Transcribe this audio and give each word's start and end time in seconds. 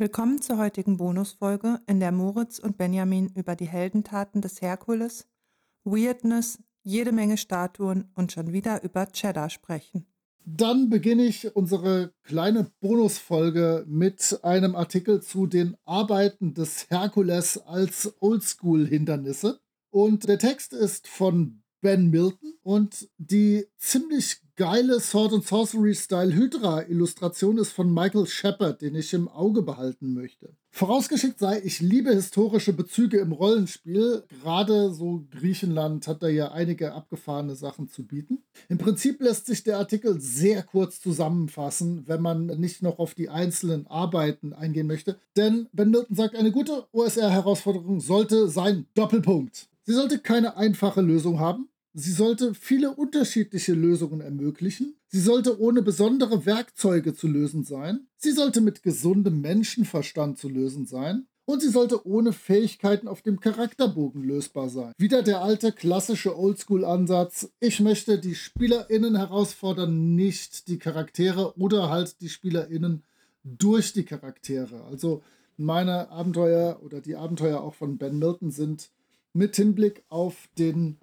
Willkommen 0.00 0.40
zur 0.40 0.56
heutigen 0.56 0.96
Bonusfolge, 0.96 1.82
in 1.86 2.00
der 2.00 2.10
Moritz 2.10 2.58
und 2.58 2.78
Benjamin 2.78 3.28
über 3.34 3.54
die 3.54 3.68
Heldentaten 3.68 4.40
des 4.40 4.62
Herkules, 4.62 5.28
Weirdness, 5.84 6.58
jede 6.82 7.12
Menge 7.12 7.36
Statuen 7.36 8.10
und 8.14 8.32
schon 8.32 8.50
wieder 8.54 8.82
über 8.82 9.12
Cheddar 9.12 9.50
sprechen. 9.50 10.06
Dann 10.46 10.88
beginne 10.88 11.24
ich 11.24 11.54
unsere 11.54 12.14
kleine 12.22 12.70
Bonusfolge 12.80 13.84
mit 13.86 14.40
einem 14.42 14.74
Artikel 14.74 15.20
zu 15.20 15.46
den 15.46 15.76
Arbeiten 15.84 16.54
des 16.54 16.88
Herkules 16.88 17.58
als 17.58 18.14
Oldschool-Hindernisse. 18.22 19.60
Und 19.90 20.26
der 20.26 20.38
Text 20.38 20.72
ist 20.72 21.08
von 21.08 21.62
Ben 21.82 22.08
Milton 22.08 22.54
und 22.62 23.10
die 23.18 23.66
ziemlich 23.76 24.40
geile 24.60 25.00
Sword 25.00 25.32
and 25.32 25.46
Sorcery 25.46 25.94
Style 25.94 26.34
Hydra 26.34 26.82
Illustration 26.82 27.56
ist 27.56 27.72
von 27.72 27.94
Michael 27.94 28.26
Shepard, 28.26 28.82
den 28.82 28.94
ich 28.94 29.14
im 29.14 29.26
Auge 29.26 29.62
behalten 29.62 30.12
möchte. 30.12 30.54
Vorausgeschickt 30.70 31.38
sei, 31.38 31.62
ich 31.64 31.80
liebe 31.80 32.12
historische 32.12 32.74
Bezüge 32.74 33.20
im 33.20 33.32
Rollenspiel. 33.32 34.22
Gerade 34.28 34.92
so 34.92 35.24
Griechenland 35.30 36.06
hat 36.06 36.22
da 36.22 36.28
ja 36.28 36.52
einige 36.52 36.92
abgefahrene 36.92 37.54
Sachen 37.54 37.88
zu 37.88 38.06
bieten. 38.06 38.42
Im 38.68 38.76
Prinzip 38.76 39.22
lässt 39.22 39.46
sich 39.46 39.64
der 39.64 39.78
Artikel 39.78 40.20
sehr 40.20 40.62
kurz 40.62 41.00
zusammenfassen, 41.00 42.06
wenn 42.06 42.20
man 42.20 42.44
nicht 42.44 42.82
noch 42.82 42.98
auf 42.98 43.14
die 43.14 43.30
einzelnen 43.30 43.86
Arbeiten 43.86 44.52
eingehen 44.52 44.86
möchte. 44.86 45.18
Denn 45.38 45.68
Ben 45.72 45.88
Milton 45.88 46.16
sagt, 46.16 46.36
eine 46.36 46.52
gute 46.52 46.84
OSR-Herausforderung 46.92 48.00
sollte 48.00 48.50
sein 48.50 48.84
Doppelpunkt. 48.92 49.70
Sie 49.84 49.94
sollte 49.94 50.18
keine 50.18 50.58
einfache 50.58 51.00
Lösung 51.00 51.40
haben. 51.40 51.70
Sie 51.92 52.12
sollte 52.12 52.54
viele 52.54 52.94
unterschiedliche 52.94 53.72
Lösungen 53.72 54.20
ermöglichen. 54.20 54.96
Sie 55.08 55.20
sollte 55.20 55.60
ohne 55.60 55.82
besondere 55.82 56.46
Werkzeuge 56.46 57.14
zu 57.14 57.26
lösen 57.26 57.64
sein. 57.64 58.06
Sie 58.16 58.30
sollte 58.30 58.60
mit 58.60 58.82
gesundem 58.82 59.40
Menschenverstand 59.40 60.38
zu 60.38 60.48
lösen 60.48 60.86
sein. 60.86 61.26
Und 61.46 61.62
sie 61.62 61.70
sollte 61.70 62.06
ohne 62.06 62.32
Fähigkeiten 62.32 63.08
auf 63.08 63.22
dem 63.22 63.40
Charakterbogen 63.40 64.22
lösbar 64.22 64.68
sein. 64.68 64.92
Wieder 64.98 65.24
der 65.24 65.42
alte 65.42 65.72
klassische 65.72 66.38
Oldschool-Ansatz. 66.38 67.50
Ich 67.58 67.80
möchte 67.80 68.20
die 68.20 68.36
SpielerInnen 68.36 69.16
herausfordern, 69.16 70.14
nicht 70.14 70.68
die 70.68 70.78
Charaktere 70.78 71.58
oder 71.58 71.90
halt 71.90 72.20
die 72.20 72.28
SpielerInnen 72.28 73.02
durch 73.42 73.92
die 73.92 74.04
Charaktere. 74.04 74.84
Also 74.84 75.24
meine 75.56 76.10
Abenteuer 76.10 76.80
oder 76.84 77.00
die 77.00 77.16
Abenteuer 77.16 77.60
auch 77.60 77.74
von 77.74 77.98
Ben 77.98 78.18
Milton 78.18 78.52
sind 78.52 78.90
mit 79.32 79.56
Hinblick 79.56 80.04
auf 80.08 80.48
den 80.56 80.98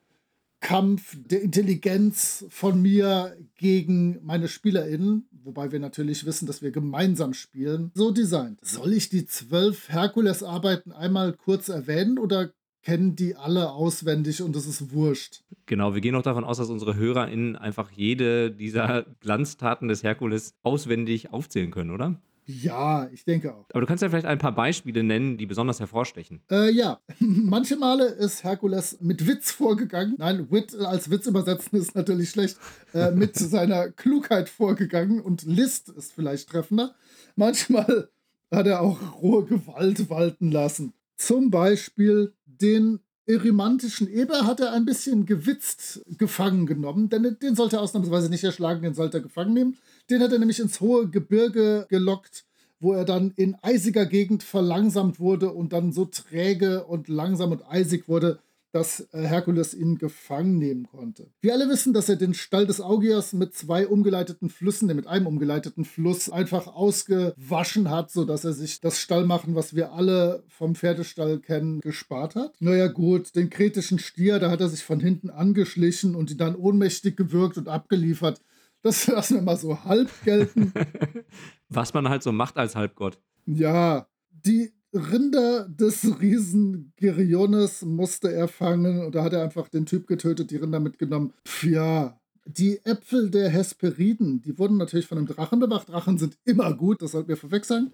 Kampf 0.68 1.16
der 1.16 1.44
Intelligenz 1.44 2.46
von 2.50 2.82
mir 2.82 3.38
gegen 3.56 4.20
meine 4.22 4.50
SpielerInnen, 4.50 5.26
wobei 5.32 5.72
wir 5.72 5.80
natürlich 5.80 6.26
wissen, 6.26 6.46
dass 6.46 6.62
wir 6.62 6.72
gemeinsam 6.72 7.34
spielen, 7.34 7.90
so 7.94 8.12
designt. 8.12 8.60
Soll 8.62 8.92
ich 8.92 9.08
die 9.08 9.26
zwölf 9.26 9.88
Herkules-Arbeiten 9.88 10.92
einmal 10.92 11.32
kurz 11.32 11.70
erwähnen 11.70 12.20
oder 12.20 12.52
kennen 12.84 13.16
die 13.16 13.38
alle 13.38 13.72
auswendig 13.72 14.42
und 14.42 14.58
es 14.58 14.68
ist 14.68 14.92
wurscht? 14.92 15.42
Genau, 15.68 15.94
wir 15.94 16.02
gehen 16.02 16.16
auch 16.16 16.22
davon 16.22 16.44
aus, 16.44 16.58
dass 16.58 16.70
unsere 16.70 16.98
HörerInnen 16.98 17.56
einfach 17.56 17.90
jede 17.92 18.52
dieser 18.52 19.06
Glanztaten 19.22 19.88
des 19.88 20.04
Herkules 20.04 20.54
auswendig 20.64 21.32
aufzählen 21.32 21.72
können, 21.72 21.92
oder? 21.92 22.22
Ja, 22.50 23.10
ich 23.12 23.26
denke 23.26 23.54
auch. 23.54 23.66
Aber 23.72 23.82
du 23.82 23.88
kannst 23.88 24.02
ja 24.02 24.10
vielleicht 24.10 24.26
ein 24.26 24.38
paar 24.38 24.56
Beispiele 24.56 25.04
nennen, 25.04 25.38
die 25.38 25.46
besonders 25.46 25.82
hervorstechen. 25.82 26.42
Äh, 26.50 26.72
ja, 26.72 27.02
manche 27.20 27.76
Male 27.76 28.06
ist 28.06 28.46
Herkules 28.46 29.00
mit 29.02 29.28
Witz 29.28 29.52
vorgegangen. 29.52 30.16
Nein, 30.18 30.50
Wit 30.50 30.74
als 30.76 31.12
Witz 31.12 31.28
übersetzen 31.28 31.78
ist 31.78 31.94
natürlich 31.94 32.30
schlecht. 32.30 32.58
Äh, 32.94 33.12
mit 33.16 33.36
seiner 33.36 33.90
Klugheit 33.90 34.48
vorgegangen 34.48 35.20
und 35.20 35.44
List 35.44 35.90
ist 35.90 36.14
vielleicht 36.14 36.50
treffender. 36.50 36.96
Manchmal 37.36 38.10
hat 38.50 38.66
er 38.66 38.82
auch 38.82 39.22
rohe 39.22 39.44
Gewalt 39.44 40.10
walten 40.10 40.50
lassen. 40.50 40.94
Zum 41.18 41.52
Beispiel 41.52 42.34
den 42.46 43.00
erimantischen 43.26 44.08
Eber 44.08 44.46
hat 44.46 44.62
er 44.62 44.72
ein 44.72 44.86
bisschen 44.86 45.26
gewitzt 45.26 46.02
gefangen 46.18 46.66
genommen, 46.66 47.10
denn 47.10 47.38
den 47.42 47.56
sollte 47.56 47.76
er 47.76 47.82
ausnahmsweise 47.82 48.30
nicht 48.30 48.44
erschlagen, 48.44 48.82
den 48.82 48.94
sollte 48.94 49.18
er 49.18 49.24
gefangen 49.24 49.54
nehmen. 49.54 49.78
Den 50.10 50.22
hat 50.22 50.32
er 50.32 50.40
nämlich 50.40 50.60
ins 50.60 50.80
hohe 50.80 51.10
Gebirge 51.10 51.86
gelockt, 51.90 52.46
wo 52.80 52.94
er 52.94 53.06
dann 53.06 53.34
in 53.36 53.56
eisiger 53.62 54.06
Gegend 54.06 54.44
verlangsamt 54.44 55.20
wurde 55.20 55.52
und 55.52 55.74
dann 55.74 55.92
so 55.92 56.06
träge 56.06 56.86
und 56.86 57.08
langsam 57.08 57.52
und 57.52 57.68
eisig 57.68 58.08
wurde, 58.08 58.40
dass 58.72 59.08
äh, 59.12 59.22
Herkules 59.24 59.74
ihn 59.74 59.98
gefangen 59.98 60.58
nehmen 60.58 60.88
konnte. 60.88 61.32
Wir 61.42 61.54
alle 61.54 61.70
wissen, 61.70 61.94
dass 61.94 62.10
er 62.10 62.16
den 62.16 62.34
Stall 62.34 62.68
des 62.68 62.82
Augias 62.82 63.34
mit 63.34 63.56
zwei 63.56 63.88
umgeleiteten 63.88 64.50
Flüssen, 64.50 64.94
mit 64.94 65.08
einem 65.08 65.26
umgeleiteten 65.26 65.86
Fluss, 65.86 66.30
einfach 66.30 66.68
ausgewaschen 66.68 67.90
hat, 67.90 68.12
sodass 68.12 68.44
er 68.44 68.54
sich 68.54 68.80
das 68.82 69.00
Stallmachen, 69.00 69.56
was 69.56 69.76
wir 69.76 69.94
alle 69.94 70.44
vom 70.48 70.76
Pferdestall 70.76 71.40
kennen, 71.40 71.80
gespart 71.82 72.36
hat. 72.36 72.56
Naja 72.60 72.88
gut, 72.88 73.36
den 73.36 73.50
kretischen 73.50 74.00
Stier, 74.00 74.40
da 74.40 74.52
hat 74.52 74.62
er 74.62 74.70
sich 74.70 74.84
von 74.84 75.00
hinten 75.00 75.30
angeschlichen 75.30 76.14
und 76.16 76.30
ihn 76.30 76.38
dann 76.38 76.56
ohnmächtig 76.56 77.16
gewürgt 77.16 77.58
und 77.58 77.70
abgeliefert. 77.70 78.42
Das 78.88 79.06
lassen 79.08 79.36
wir 79.36 79.42
mal 79.42 79.58
so 79.58 79.84
halb 79.84 80.10
gelten. 80.24 80.72
Was 81.70 81.94
man 81.94 82.08
halt 82.08 82.24
so 82.24 82.32
macht 82.32 82.56
als 82.56 82.78
Halbgott. 82.78 83.20
Ja, 83.46 84.08
die 84.30 84.72
Rinder 84.94 85.68
des 85.68 86.22
Riesen 86.22 86.94
Geriones 86.96 87.82
musste 87.82 88.32
er 88.32 88.48
fangen 88.48 89.06
und 89.06 89.14
da 89.14 89.26
hat 89.26 89.34
er 89.34 89.44
einfach 89.44 89.68
den 89.68 89.86
Typ 89.86 90.08
getötet, 90.08 90.52
die 90.52 90.56
Rinder 90.56 90.80
mitgenommen. 90.80 91.34
Pff, 91.46 91.66
ja, 91.66 92.18
die 92.46 92.80
Äpfel 92.86 93.30
der 93.30 93.50
Hesperiden, 93.50 94.42
die 94.42 94.58
wurden 94.58 94.78
natürlich 94.78 95.08
von 95.08 95.18
einem 95.18 95.28
Drachen 95.28 95.60
bewacht. 95.60 95.90
Drachen 95.90 96.18
sind 96.18 96.38
immer 96.46 96.74
gut, 96.74 97.02
das 97.02 97.12
sollten 97.12 97.28
wir 97.28 97.36
verwechseln. 97.36 97.92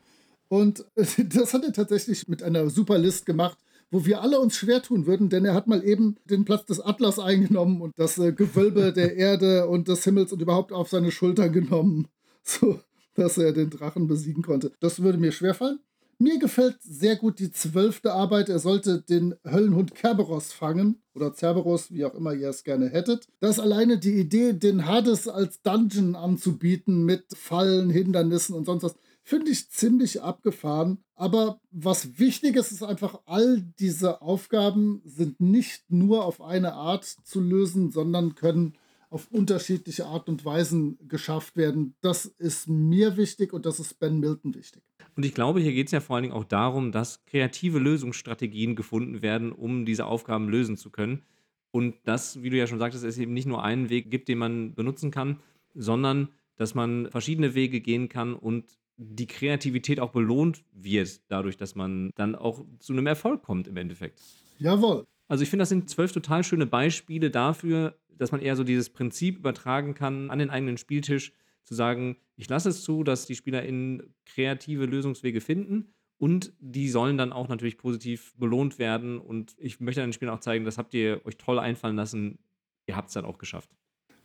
Und 0.48 0.86
das 0.96 1.56
hat 1.56 1.64
er 1.64 1.74
tatsächlich 1.74 2.28
mit 2.28 2.44
einer 2.44 2.70
super 2.70 3.00
List 3.00 3.26
gemacht, 3.26 3.58
wo 3.94 4.06
wir 4.06 4.22
alle 4.24 4.40
uns 4.40 4.58
schwer 4.58 4.82
tun 4.82 5.06
würden, 5.06 5.30
denn 5.30 5.46
er 5.46 5.54
hat 5.54 5.68
mal 5.68 5.84
eben 5.84 6.18
den 6.26 6.46
Platz 6.46 6.66
des 6.66 6.80
Atlas 6.80 7.20
eingenommen 7.20 7.80
und 7.80 7.94
das 7.96 8.18
äh, 8.18 8.34
Gewölbe 8.34 8.92
der 8.92 9.16
Erde 9.18 9.68
und 9.68 9.88
des 9.88 10.04
Himmels 10.04 10.34
und 10.34 10.42
überhaupt 10.42 10.74
auf 10.74 10.90
seine 10.90 11.12
Schultern 11.12 11.54
genommen, 11.54 12.08
so 12.44 12.80
dass 13.16 13.38
er 13.38 13.54
den 13.54 13.70
Drachen 13.70 14.08
besiegen 14.08 14.42
konnte. 14.42 14.72
Das 14.80 15.04
würde 15.04 15.20
mir 15.20 15.32
schwerfallen. 15.32 15.80
Mir 16.18 16.40
gefällt 16.40 16.78
sehr 16.82 17.16
gut 17.16 17.38
die 17.38 17.52
zwölfte 17.52 18.14
Arbeit. 18.14 18.50
Er 18.50 18.60
sollte 18.60 19.02
den 19.02 19.36
Höllenhund 19.46 19.94
Kerberos 19.94 20.54
fangen 20.54 21.02
oder 21.14 21.34
Cerberus, 21.34 21.92
wie 21.92 22.06
auch 22.06 22.16
immer 22.16 22.34
ihr 22.34 22.50
es 22.50 22.64
gerne 22.64 22.90
hättet. 22.90 23.28
Das 23.42 23.60
alleine 23.60 24.00
die 24.00 24.14
Idee, 24.14 24.54
den 24.54 24.88
Hades 24.88 25.28
als 25.28 25.62
Dungeon 25.62 26.16
anzubieten 26.16 27.06
mit 27.06 27.26
Fallen, 27.36 27.90
Hindernissen 27.90 28.56
und 28.56 28.66
sonst 28.66 28.84
was, 28.84 28.96
finde 29.24 29.52
ich 29.52 29.70
ziemlich 29.70 30.22
abgefahren. 30.22 31.00
Aber 31.16 31.60
was 31.72 32.20
wichtig 32.20 32.56
ist, 32.56 32.72
ist 32.72 32.84
einfach, 32.84 33.22
all 33.26 33.62
diese 33.80 34.22
Aufgaben 34.22 35.02
sind 35.06 35.40
nicht 35.40 35.90
nur 35.90 36.26
auf 36.26 36.42
eine 36.42 36.74
Art 36.74 37.06
zu 37.06 37.40
lösen, 37.40 37.92
sondern 37.92 38.36
können 38.36 38.74
auf 39.10 39.28
unterschiedliche 39.32 40.08
Art 40.08 40.28
und 40.28 40.44
Weisen 40.44 40.98
geschafft 41.08 41.56
werden. 41.56 41.96
Das 42.02 42.26
ist 42.26 42.68
mir 42.68 43.16
wichtig 43.16 43.54
und 43.54 43.66
das 43.66 43.80
ist 43.80 44.00
Ben 44.00 44.20
Milton 44.20 44.56
wichtig. 44.56 44.82
Und 45.16 45.24
ich 45.24 45.36
glaube, 45.36 45.60
hier 45.62 45.72
geht 45.72 45.88
es 45.88 45.92
ja 45.92 46.00
vor 46.00 46.16
allen 46.16 46.24
Dingen 46.24 46.34
auch 46.34 46.44
darum, 46.44 46.92
dass 46.92 47.24
kreative 47.26 47.78
Lösungsstrategien 47.78 48.76
gefunden 48.76 49.22
werden, 49.22 49.52
um 49.52 49.86
diese 49.86 50.08
Aufgaben 50.08 50.50
lösen 50.50 50.78
zu 50.78 50.90
können. 50.90 51.22
Und 51.70 51.96
das, 52.06 52.42
wie 52.42 52.50
du 52.50 52.58
ja 52.58 52.66
schon 52.66 52.80
sagtest, 52.80 53.04
es 53.04 53.20
eben 53.20 53.34
nicht 53.34 53.46
nur 53.46 53.64
einen 53.64 53.90
Weg 53.90 54.10
gibt, 54.10 54.28
den 54.28 54.40
man 54.40 54.74
benutzen 54.74 55.12
kann, 55.12 55.40
sondern 55.76 56.30
dass 56.56 56.74
man 56.76 57.10
verschiedene 57.12 57.54
Wege 57.54 57.82
gehen 57.82 58.10
kann 58.10 58.34
und 58.34 58.66
die 58.98 59.28
Kreativität 59.28 60.00
auch 60.00 60.12
belohnt 60.12 60.64
wird, 60.72 61.22
dadurch, 61.30 61.58
dass 61.58 61.76
man 61.76 62.12
dann 62.16 62.36
auch 62.36 62.64
zu 62.80 62.94
einem 62.94 63.08
Erfolg 63.08 63.44
kommt 63.44 63.68
im 63.68 63.78
Endeffekt. 63.78 64.22
Jawohl. 64.60 65.06
Also 65.28 65.44
ich 65.44 65.50
finde, 65.50 65.62
das 65.64 65.70
sind 65.70 65.90
zwölf 65.90 66.12
total 66.12 66.44
schöne 66.44 66.66
Beispiele 66.66 67.32
dafür, 67.32 67.98
dass 68.10 68.32
man 68.32 68.42
eher 68.42 68.56
so 68.56 68.64
dieses 68.64 68.90
Prinzip 68.90 69.38
übertragen 69.38 69.96
kann 69.96 70.30
an 70.30 70.40
den 70.40 70.50
eigenen 70.50 70.78
Spieltisch, 70.78 71.34
zu 71.64 71.76
sagen, 71.76 72.18
ich 72.36 72.50
lasse 72.50 72.70
es 72.70 72.84
zu, 72.84 73.04
dass 73.04 73.26
die 73.26 73.36
SpielerInnen 73.36 74.14
kreative 74.26 74.86
Lösungswege 74.86 75.40
finden 75.42 75.94
und 76.18 76.54
die 76.60 76.90
sollen 76.90 77.18
dann 77.18 77.34
auch 77.34 77.48
natürlich 77.48 77.78
positiv 77.78 78.34
belohnt 78.38 78.80
werden. 78.80 79.20
Und 79.20 79.56
ich 79.58 79.80
möchte 79.80 80.02
den 80.02 80.14
Spielern 80.14 80.36
auch 80.36 80.42
zeigen, 80.42 80.66
das 80.66 80.78
habt 80.78 80.94
ihr 80.94 81.22
euch 81.26 81.38
toll 81.38 81.60
einfallen 81.60 81.96
lassen. 81.96 82.40
Ihr 82.86 82.96
habt 82.96 83.10
es 83.10 83.14
dann 83.14 83.26
auch 83.26 83.38
geschafft. 83.38 83.70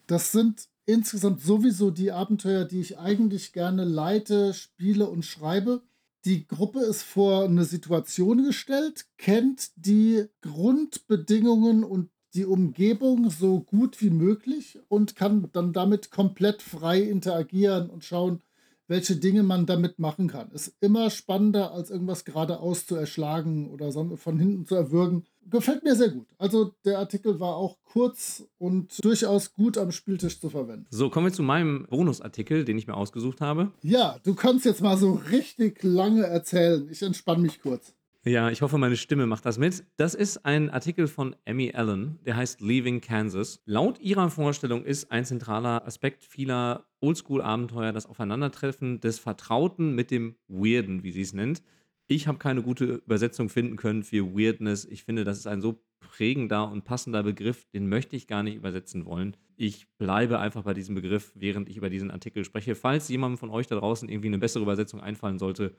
Das 0.06 0.32
sind 0.32 0.68
insgesamt 0.88 1.42
sowieso 1.42 1.90
die 1.90 2.12
Abenteuer, 2.12 2.64
die 2.64 2.80
ich 2.80 2.98
eigentlich 2.98 3.52
gerne 3.52 3.84
leite, 3.84 4.54
spiele 4.54 5.08
und 5.08 5.22
schreibe. 5.24 5.82
Die 6.24 6.46
Gruppe 6.46 6.80
ist 6.80 7.02
vor 7.02 7.44
eine 7.44 7.64
Situation 7.64 8.42
gestellt, 8.42 9.04
kennt 9.18 9.70
die 9.76 10.24
Grundbedingungen 10.40 11.84
und 11.84 12.08
die 12.34 12.46
Umgebung 12.46 13.30
so 13.30 13.60
gut 13.60 14.00
wie 14.00 14.10
möglich 14.10 14.78
und 14.88 15.14
kann 15.14 15.48
dann 15.52 15.72
damit 15.72 16.10
komplett 16.10 16.62
frei 16.62 17.02
interagieren 17.02 17.90
und 17.90 18.04
schauen, 18.04 18.42
welche 18.86 19.16
Dinge 19.16 19.42
man 19.42 19.66
damit 19.66 19.98
machen 19.98 20.28
kann. 20.28 20.50
Ist 20.52 20.74
immer 20.80 21.10
spannender, 21.10 21.72
als 21.72 21.90
irgendwas 21.90 22.24
geradeaus 22.24 22.86
zu 22.86 22.96
erschlagen 22.96 23.70
oder 23.70 23.92
von 23.92 24.38
hinten 24.38 24.64
zu 24.64 24.74
erwürgen. 24.74 25.24
Gefällt 25.50 25.82
mir 25.82 25.94
sehr 25.94 26.10
gut. 26.10 26.26
Also 26.38 26.74
der 26.84 26.98
Artikel 26.98 27.40
war 27.40 27.56
auch 27.56 27.78
kurz 27.84 28.44
und 28.58 29.02
durchaus 29.04 29.54
gut 29.54 29.78
am 29.78 29.92
Spieltisch 29.92 30.40
zu 30.40 30.50
verwenden. 30.50 30.86
So, 30.90 31.08
kommen 31.10 31.26
wir 31.26 31.32
zu 31.32 31.42
meinem 31.42 31.86
Bonusartikel, 31.88 32.64
den 32.64 32.76
ich 32.76 32.86
mir 32.86 32.94
ausgesucht 32.94 33.40
habe. 33.40 33.72
Ja, 33.82 34.18
du 34.24 34.34
kannst 34.34 34.64
jetzt 34.64 34.82
mal 34.82 34.96
so 34.96 35.12
richtig 35.30 35.82
lange 35.82 36.24
erzählen. 36.26 36.88
Ich 36.90 37.02
entspanne 37.02 37.42
mich 37.42 37.62
kurz. 37.62 37.94
Ja, 38.24 38.50
ich 38.50 38.60
hoffe, 38.60 38.76
meine 38.76 38.96
Stimme 38.96 39.26
macht 39.26 39.46
das 39.46 39.56
mit. 39.58 39.84
Das 39.96 40.14
ist 40.14 40.44
ein 40.44 40.68
Artikel 40.68 41.06
von 41.06 41.34
Emmy 41.46 41.72
Allen, 41.72 42.18
der 42.26 42.36
heißt 42.36 42.60
Leaving 42.60 43.00
Kansas. 43.00 43.62
Laut 43.64 44.00
ihrer 44.00 44.28
Vorstellung 44.28 44.84
ist 44.84 45.10
ein 45.10 45.24
zentraler 45.24 45.86
Aspekt 45.86 46.24
vieler 46.24 46.84
Oldschool-Abenteuer 47.00 47.92
das 47.92 48.06
Aufeinandertreffen 48.06 49.00
des 49.00 49.18
Vertrauten 49.18 49.94
mit 49.94 50.10
dem 50.10 50.34
Weirden, 50.48 51.04
wie 51.04 51.12
sie 51.12 51.22
es 51.22 51.32
nennt. 51.32 51.62
Ich 52.10 52.26
habe 52.26 52.38
keine 52.38 52.62
gute 52.62 52.84
Übersetzung 52.84 53.50
finden 53.50 53.76
können 53.76 54.02
für 54.02 54.34
Weirdness. 54.34 54.86
Ich 54.86 55.04
finde, 55.04 55.24
das 55.24 55.38
ist 55.38 55.46
ein 55.46 55.60
so 55.60 55.82
prägender 56.00 56.70
und 56.70 56.84
passender 56.84 57.22
Begriff, 57.22 57.66
den 57.74 57.86
möchte 57.86 58.16
ich 58.16 58.26
gar 58.26 58.42
nicht 58.42 58.56
übersetzen 58.56 59.04
wollen. 59.04 59.36
Ich 59.56 59.86
bleibe 59.98 60.38
einfach 60.38 60.62
bei 60.62 60.72
diesem 60.72 60.94
Begriff, 60.94 61.32
während 61.34 61.68
ich 61.68 61.76
über 61.76 61.90
diesen 61.90 62.10
Artikel 62.10 62.44
spreche. 62.44 62.74
Falls 62.74 63.08
jemandem 63.08 63.36
von 63.36 63.50
euch 63.50 63.66
da 63.66 63.76
draußen 63.76 64.08
irgendwie 64.08 64.28
eine 64.28 64.38
bessere 64.38 64.62
Übersetzung 64.62 65.00
einfallen 65.00 65.38
sollte, 65.38 65.74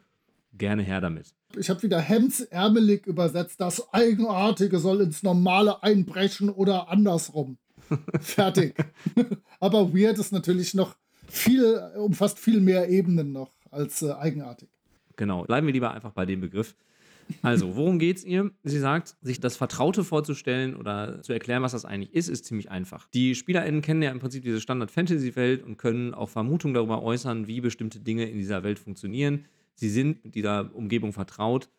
gerne 0.53 0.83
her 0.83 1.01
damit. 1.01 1.33
Ich 1.57 1.69
habe 1.69 1.81
wieder 1.81 1.99
hemdsärmelig 1.99 3.07
übersetzt. 3.07 3.59
Das 3.59 3.91
Eigenartige 3.91 4.77
soll 4.77 5.01
ins 5.01 5.23
Normale 5.23 5.81
einbrechen 5.81 6.49
oder 6.49 6.89
andersrum. 6.89 7.57
Fertig. 8.19 8.75
Aber 9.59 9.93
weird 9.93 10.19
ist 10.19 10.31
natürlich 10.31 10.75
noch 10.75 10.95
viel, 11.27 11.79
umfasst 11.97 12.37
viel 12.37 12.59
mehr 12.61 12.87
Ebenen 12.89 13.31
noch 13.31 13.51
als 13.71 14.03
äh, 14.03 14.11
eigenartig. 14.11 14.69
Genau, 15.19 15.43
bleiben 15.43 15.67
wir 15.67 15.73
lieber 15.73 15.91
einfach 15.91 16.13
bei 16.13 16.25
dem 16.25 16.39
Begriff. 16.39 16.77
Also, 17.41 17.75
worum 17.75 17.99
geht 17.99 18.17
es 18.17 18.23
ihr? 18.23 18.51
Sie 18.63 18.79
sagt, 18.79 19.17
sich 19.21 19.41
das 19.41 19.57
Vertraute 19.57 20.05
vorzustellen 20.05 20.77
oder 20.77 21.21
zu 21.21 21.33
erklären, 21.33 21.61
was 21.61 21.73
das 21.73 21.83
eigentlich 21.83 22.13
ist, 22.15 22.29
ist 22.29 22.45
ziemlich 22.45 22.71
einfach. 22.71 23.09
Die 23.09 23.35
SpielerInnen 23.35 23.81
kennen 23.81 24.01
ja 24.01 24.11
im 24.11 24.19
Prinzip 24.19 24.45
diese 24.45 24.61
Standard-Fantasy-Welt 24.61 25.61
und 25.61 25.75
können 25.75 26.13
auch 26.13 26.29
Vermutungen 26.29 26.73
darüber 26.73 27.03
äußern, 27.03 27.47
wie 27.47 27.59
bestimmte 27.59 27.99
Dinge 27.99 28.29
in 28.29 28.37
dieser 28.37 28.63
Welt 28.63 28.79
funktionieren. 28.79 29.45
Sie 29.75 29.89
sind 29.89 30.23
mit 30.23 30.35
dieser 30.35 30.73
Umgebung 30.73 31.11
vertraut. 31.11 31.69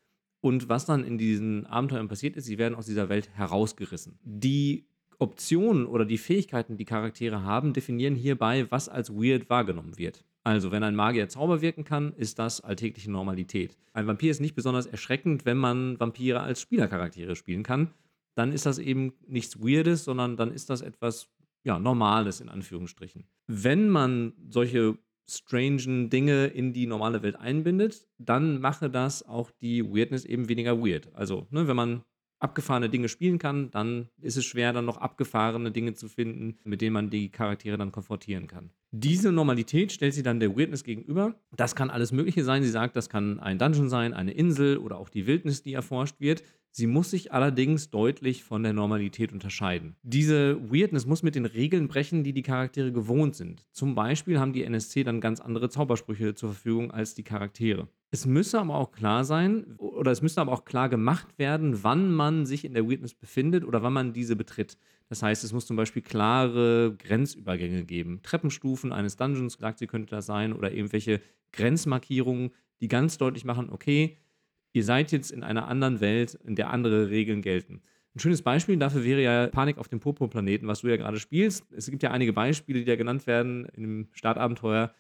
Und 0.42 0.68
was 0.68 0.84
dann 0.84 1.02
in 1.02 1.16
diesen 1.16 1.64
Abenteuern 1.64 2.08
passiert 2.08 2.36
ist, 2.36 2.44
sie 2.44 2.58
werden 2.58 2.74
aus 2.74 2.84
dieser 2.84 3.08
Welt 3.08 3.30
herausgerissen. 3.32 4.18
Die 4.22 4.84
Optionen 5.18 5.86
oder 5.86 6.04
die 6.04 6.18
Fähigkeiten, 6.18 6.76
die 6.76 6.84
Charaktere 6.84 7.42
haben, 7.42 7.72
definieren 7.72 8.16
hierbei, 8.16 8.70
was 8.70 8.90
als 8.90 9.10
weird 9.10 9.48
wahrgenommen 9.48 9.96
wird. 9.96 10.24
Also, 10.50 10.72
wenn 10.72 10.82
ein 10.82 10.96
Magier 10.96 11.28
Zauber 11.28 11.60
wirken 11.60 11.84
kann, 11.84 12.12
ist 12.14 12.40
das 12.40 12.60
alltägliche 12.60 13.08
Normalität. 13.08 13.78
Ein 13.92 14.08
Vampir 14.08 14.32
ist 14.32 14.40
nicht 14.40 14.56
besonders 14.56 14.86
erschreckend, 14.86 15.44
wenn 15.44 15.56
man 15.56 16.00
Vampire 16.00 16.40
als 16.40 16.60
Spielercharaktere 16.60 17.36
spielen 17.36 17.62
kann. 17.62 17.94
Dann 18.34 18.50
ist 18.50 18.66
das 18.66 18.80
eben 18.80 19.12
nichts 19.28 19.60
Weirdes, 19.60 20.02
sondern 20.02 20.36
dann 20.36 20.50
ist 20.50 20.68
das 20.68 20.80
etwas 20.80 21.28
ja, 21.62 21.78
Normales 21.78 22.40
in 22.40 22.48
Anführungsstrichen. 22.48 23.28
Wenn 23.46 23.90
man 23.90 24.32
solche 24.48 24.98
strangen 25.28 26.10
Dinge 26.10 26.46
in 26.46 26.72
die 26.72 26.88
normale 26.88 27.22
Welt 27.22 27.36
einbindet, 27.36 28.08
dann 28.18 28.60
mache 28.60 28.90
das 28.90 29.22
auch 29.22 29.52
die 29.52 29.84
Weirdness 29.84 30.24
eben 30.24 30.48
weniger 30.48 30.80
weird. 30.80 31.14
Also, 31.14 31.46
ne, 31.50 31.68
wenn 31.68 31.76
man 31.76 32.02
abgefahrene 32.40 32.88
Dinge 32.88 33.08
spielen 33.08 33.38
kann, 33.38 33.70
dann 33.70 34.08
ist 34.20 34.36
es 34.36 34.44
schwer, 34.44 34.72
dann 34.72 34.86
noch 34.86 34.96
abgefahrene 34.96 35.70
Dinge 35.70 35.94
zu 35.94 36.08
finden, 36.08 36.58
mit 36.64 36.80
denen 36.80 36.94
man 36.94 37.10
die 37.10 37.28
Charaktere 37.28 37.76
dann 37.76 37.92
konfrontieren 37.92 38.46
kann. 38.46 38.70
Diese 38.92 39.30
Normalität 39.30 39.92
stellt 39.92 40.14
sie 40.14 40.24
dann 40.24 40.40
der 40.40 40.56
Weirdness 40.56 40.82
gegenüber. 40.82 41.36
Das 41.54 41.76
kann 41.76 41.90
alles 41.90 42.10
Mögliche 42.10 42.42
sein. 42.42 42.64
Sie 42.64 42.70
sagt, 42.70 42.96
das 42.96 43.08
kann 43.08 43.38
ein 43.38 43.58
Dungeon 43.58 43.88
sein, 43.88 44.14
eine 44.14 44.32
Insel 44.32 44.78
oder 44.78 44.98
auch 44.98 45.08
die 45.08 45.28
Wildnis, 45.28 45.62
die 45.62 45.74
erforscht 45.74 46.18
wird. 46.18 46.42
Sie 46.72 46.86
muss 46.86 47.10
sich 47.10 47.32
allerdings 47.32 47.90
deutlich 47.90 48.44
von 48.44 48.62
der 48.62 48.72
Normalität 48.72 49.32
unterscheiden. 49.32 49.96
Diese 50.02 50.56
Weirdness 50.72 51.04
muss 51.04 51.22
mit 51.22 51.34
den 51.34 51.46
Regeln 51.46 51.88
brechen, 51.88 52.22
die 52.22 52.32
die 52.32 52.42
Charaktere 52.42 52.92
gewohnt 52.92 53.34
sind. 53.34 53.66
Zum 53.72 53.94
Beispiel 53.94 54.38
haben 54.38 54.52
die 54.52 54.64
NSC 54.64 55.04
dann 55.04 55.20
ganz 55.20 55.40
andere 55.40 55.68
Zaubersprüche 55.68 56.34
zur 56.34 56.52
Verfügung 56.52 56.92
als 56.92 57.14
die 57.14 57.24
Charaktere. 57.24 57.88
Es 58.12 58.26
müsse 58.26 58.58
aber 58.58 58.74
auch 58.74 58.90
klar 58.90 59.24
sein, 59.24 59.76
oder 59.78 60.10
es 60.10 60.20
müsste 60.20 60.40
aber 60.40 60.52
auch 60.52 60.64
klar 60.64 60.88
gemacht 60.88 61.38
werden, 61.38 61.84
wann 61.84 62.12
man 62.12 62.44
sich 62.44 62.64
in 62.64 62.74
der 62.74 62.90
Weirdness 62.90 63.14
befindet 63.14 63.64
oder 63.64 63.84
wann 63.84 63.92
man 63.92 64.12
diese 64.12 64.34
betritt. 64.34 64.76
Das 65.08 65.22
heißt, 65.22 65.44
es 65.44 65.52
muss 65.52 65.66
zum 65.66 65.76
Beispiel 65.76 66.02
klare 66.02 66.96
Grenzübergänge 66.98 67.84
geben. 67.84 68.20
Treppenstufen 68.22 68.92
eines 68.92 69.16
Dungeons, 69.16 69.54
sagt 69.60 69.78
sie, 69.78 69.86
könnte 69.86 70.10
das 70.10 70.26
sein, 70.26 70.52
oder 70.52 70.72
irgendwelche 70.72 71.20
Grenzmarkierungen, 71.52 72.50
die 72.80 72.88
ganz 72.88 73.16
deutlich 73.16 73.44
machen, 73.44 73.70
okay, 73.70 74.16
ihr 74.72 74.84
seid 74.84 75.12
jetzt 75.12 75.30
in 75.30 75.44
einer 75.44 75.68
anderen 75.68 76.00
Welt, 76.00 76.34
in 76.44 76.56
der 76.56 76.70
andere 76.70 77.10
Regeln 77.10 77.42
gelten. 77.42 77.82
Ein 78.16 78.18
schönes 78.18 78.42
Beispiel 78.42 78.76
dafür 78.76 79.04
wäre 79.04 79.22
ja 79.22 79.46
Panik 79.46 79.78
auf 79.78 79.86
dem 79.86 80.00
Purpurplaneten, 80.00 80.66
was 80.66 80.80
du 80.80 80.88
ja 80.88 80.96
gerade 80.96 81.20
spielst. 81.20 81.64
Es 81.72 81.88
gibt 81.88 82.02
ja 82.02 82.10
einige 82.10 82.32
Beispiele, 82.32 82.80
die 82.80 82.84
da 82.84 82.96
genannt 82.96 83.28
werden 83.28 83.66
im 83.66 84.08
Startabenteuer 84.12 84.92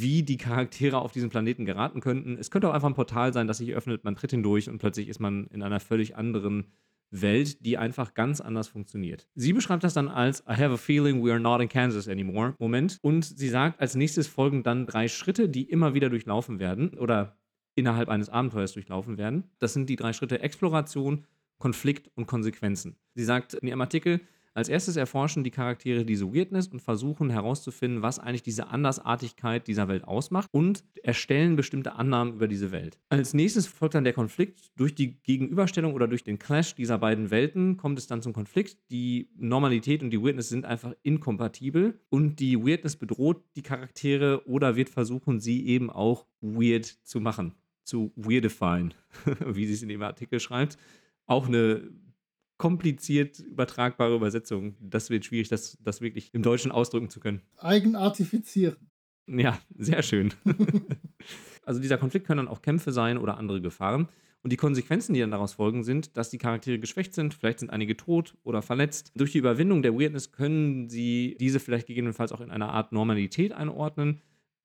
wie 0.00 0.22
die 0.24 0.38
Charaktere 0.38 0.98
auf 0.98 1.12
diesen 1.12 1.30
Planeten 1.30 1.64
geraten 1.64 2.00
könnten. 2.00 2.36
Es 2.36 2.50
könnte 2.50 2.68
auch 2.68 2.74
einfach 2.74 2.88
ein 2.88 2.94
Portal 2.94 3.32
sein, 3.32 3.46
das 3.46 3.58
sich 3.58 3.72
öffnet, 3.74 4.02
man 4.02 4.16
tritt 4.16 4.32
hindurch 4.32 4.68
und 4.68 4.78
plötzlich 4.78 5.08
ist 5.08 5.20
man 5.20 5.46
in 5.48 5.62
einer 5.62 5.78
völlig 5.78 6.16
anderen 6.16 6.72
Welt, 7.10 7.64
die 7.64 7.78
einfach 7.78 8.14
ganz 8.14 8.40
anders 8.40 8.66
funktioniert. 8.66 9.28
Sie 9.36 9.52
beschreibt 9.52 9.84
das 9.84 9.94
dann 9.94 10.08
als 10.08 10.40
I 10.48 10.54
have 10.54 10.72
a 10.72 10.76
feeling 10.76 11.24
we 11.24 11.30
are 11.30 11.38
not 11.38 11.60
in 11.60 11.68
Kansas 11.68 12.08
anymore. 12.08 12.54
Moment. 12.58 12.98
Und 13.02 13.24
sie 13.24 13.48
sagt, 13.48 13.80
als 13.80 13.94
nächstes 13.94 14.26
folgen 14.26 14.64
dann 14.64 14.86
drei 14.86 15.06
Schritte, 15.06 15.48
die 15.48 15.62
immer 15.62 15.94
wieder 15.94 16.10
durchlaufen 16.10 16.58
werden 16.58 16.94
oder 16.98 17.36
innerhalb 17.76 18.08
eines 18.08 18.28
Abenteuers 18.28 18.72
durchlaufen 18.72 19.16
werden. 19.16 19.44
Das 19.60 19.74
sind 19.74 19.88
die 19.88 19.96
drei 19.96 20.12
Schritte 20.12 20.40
Exploration, 20.40 21.24
Konflikt 21.58 22.10
und 22.16 22.26
Konsequenzen. 22.26 22.96
Sie 23.14 23.24
sagt 23.24 23.54
in 23.54 23.68
ihrem 23.68 23.80
Artikel, 23.80 24.20
als 24.54 24.68
erstes 24.68 24.96
erforschen 24.96 25.42
die 25.42 25.50
Charaktere 25.50 26.04
diese 26.04 26.32
Weirdness 26.32 26.68
und 26.68 26.80
versuchen 26.80 27.28
herauszufinden, 27.28 28.02
was 28.02 28.20
eigentlich 28.20 28.42
diese 28.42 28.68
Andersartigkeit 28.68 29.66
dieser 29.66 29.88
Welt 29.88 30.04
ausmacht 30.04 30.48
und 30.52 30.84
erstellen 31.02 31.56
bestimmte 31.56 31.94
Annahmen 31.94 32.34
über 32.34 32.46
diese 32.46 32.70
Welt. 32.70 32.98
Als 33.08 33.34
nächstes 33.34 33.66
folgt 33.66 33.96
dann 33.96 34.04
der 34.04 34.12
Konflikt. 34.12 34.70
Durch 34.76 34.94
die 34.94 35.20
Gegenüberstellung 35.22 35.92
oder 35.92 36.06
durch 36.06 36.22
den 36.22 36.38
Clash 36.38 36.76
dieser 36.76 36.98
beiden 36.98 37.30
Welten 37.30 37.76
kommt 37.76 37.98
es 37.98 38.06
dann 38.06 38.22
zum 38.22 38.32
Konflikt. 38.32 38.78
Die 38.90 39.28
Normalität 39.36 40.02
und 40.02 40.10
die 40.10 40.22
Weirdness 40.22 40.48
sind 40.48 40.64
einfach 40.64 40.94
inkompatibel 41.02 41.98
und 42.08 42.38
die 42.38 42.56
Weirdness 42.58 42.96
bedroht 42.96 43.42
die 43.56 43.62
Charaktere 43.62 44.46
oder 44.46 44.76
wird 44.76 44.88
versuchen, 44.88 45.40
sie 45.40 45.66
eben 45.66 45.90
auch 45.90 46.26
weird 46.40 46.86
zu 46.86 47.20
machen 47.20 47.54
zu 47.84 48.12
weirdifyen, 48.16 48.94
wie 49.46 49.66
sie 49.66 49.74
es 49.74 49.82
in 49.82 49.88
dem 49.88 50.02
Artikel 50.02 50.40
schreibt. 50.40 50.78
Auch 51.26 51.46
eine 51.46 51.90
kompliziert 52.56 53.38
übertragbare 53.40 54.14
Übersetzung. 54.14 54.76
Das 54.80 55.10
wird 55.10 55.24
schwierig, 55.24 55.48
das, 55.48 55.78
das 55.82 56.00
wirklich 56.00 56.32
im 56.32 56.42
Deutschen 56.42 56.72
ausdrücken 56.72 57.10
zu 57.10 57.20
können. 57.20 57.42
Eigenartifizieren. 57.58 58.76
Ja, 59.26 59.58
sehr 59.76 60.02
schön. 60.02 60.34
also 61.64 61.80
dieser 61.80 61.98
Konflikt 61.98 62.26
können 62.26 62.38
dann 62.38 62.48
auch 62.48 62.62
Kämpfe 62.62 62.92
sein 62.92 63.18
oder 63.18 63.38
andere 63.38 63.60
Gefahren. 63.60 64.08
Und 64.42 64.52
die 64.52 64.56
Konsequenzen, 64.56 65.14
die 65.14 65.20
dann 65.20 65.30
daraus 65.30 65.54
folgen, 65.54 65.84
sind, 65.84 66.18
dass 66.18 66.28
die 66.28 66.36
Charaktere 66.36 66.78
geschwächt 66.78 67.14
sind, 67.14 67.32
vielleicht 67.32 67.60
sind 67.60 67.70
einige 67.70 67.96
tot 67.96 68.34
oder 68.42 68.60
verletzt. 68.60 69.10
Durch 69.16 69.32
die 69.32 69.38
Überwindung 69.38 69.82
der 69.82 69.94
Weirdness 69.94 70.32
können 70.32 70.90
sie 70.90 71.36
diese 71.40 71.60
vielleicht 71.60 71.86
gegebenenfalls 71.86 72.30
auch 72.30 72.42
in 72.42 72.50
einer 72.50 72.68
Art 72.68 72.92
Normalität 72.92 73.52
einordnen 73.52 74.20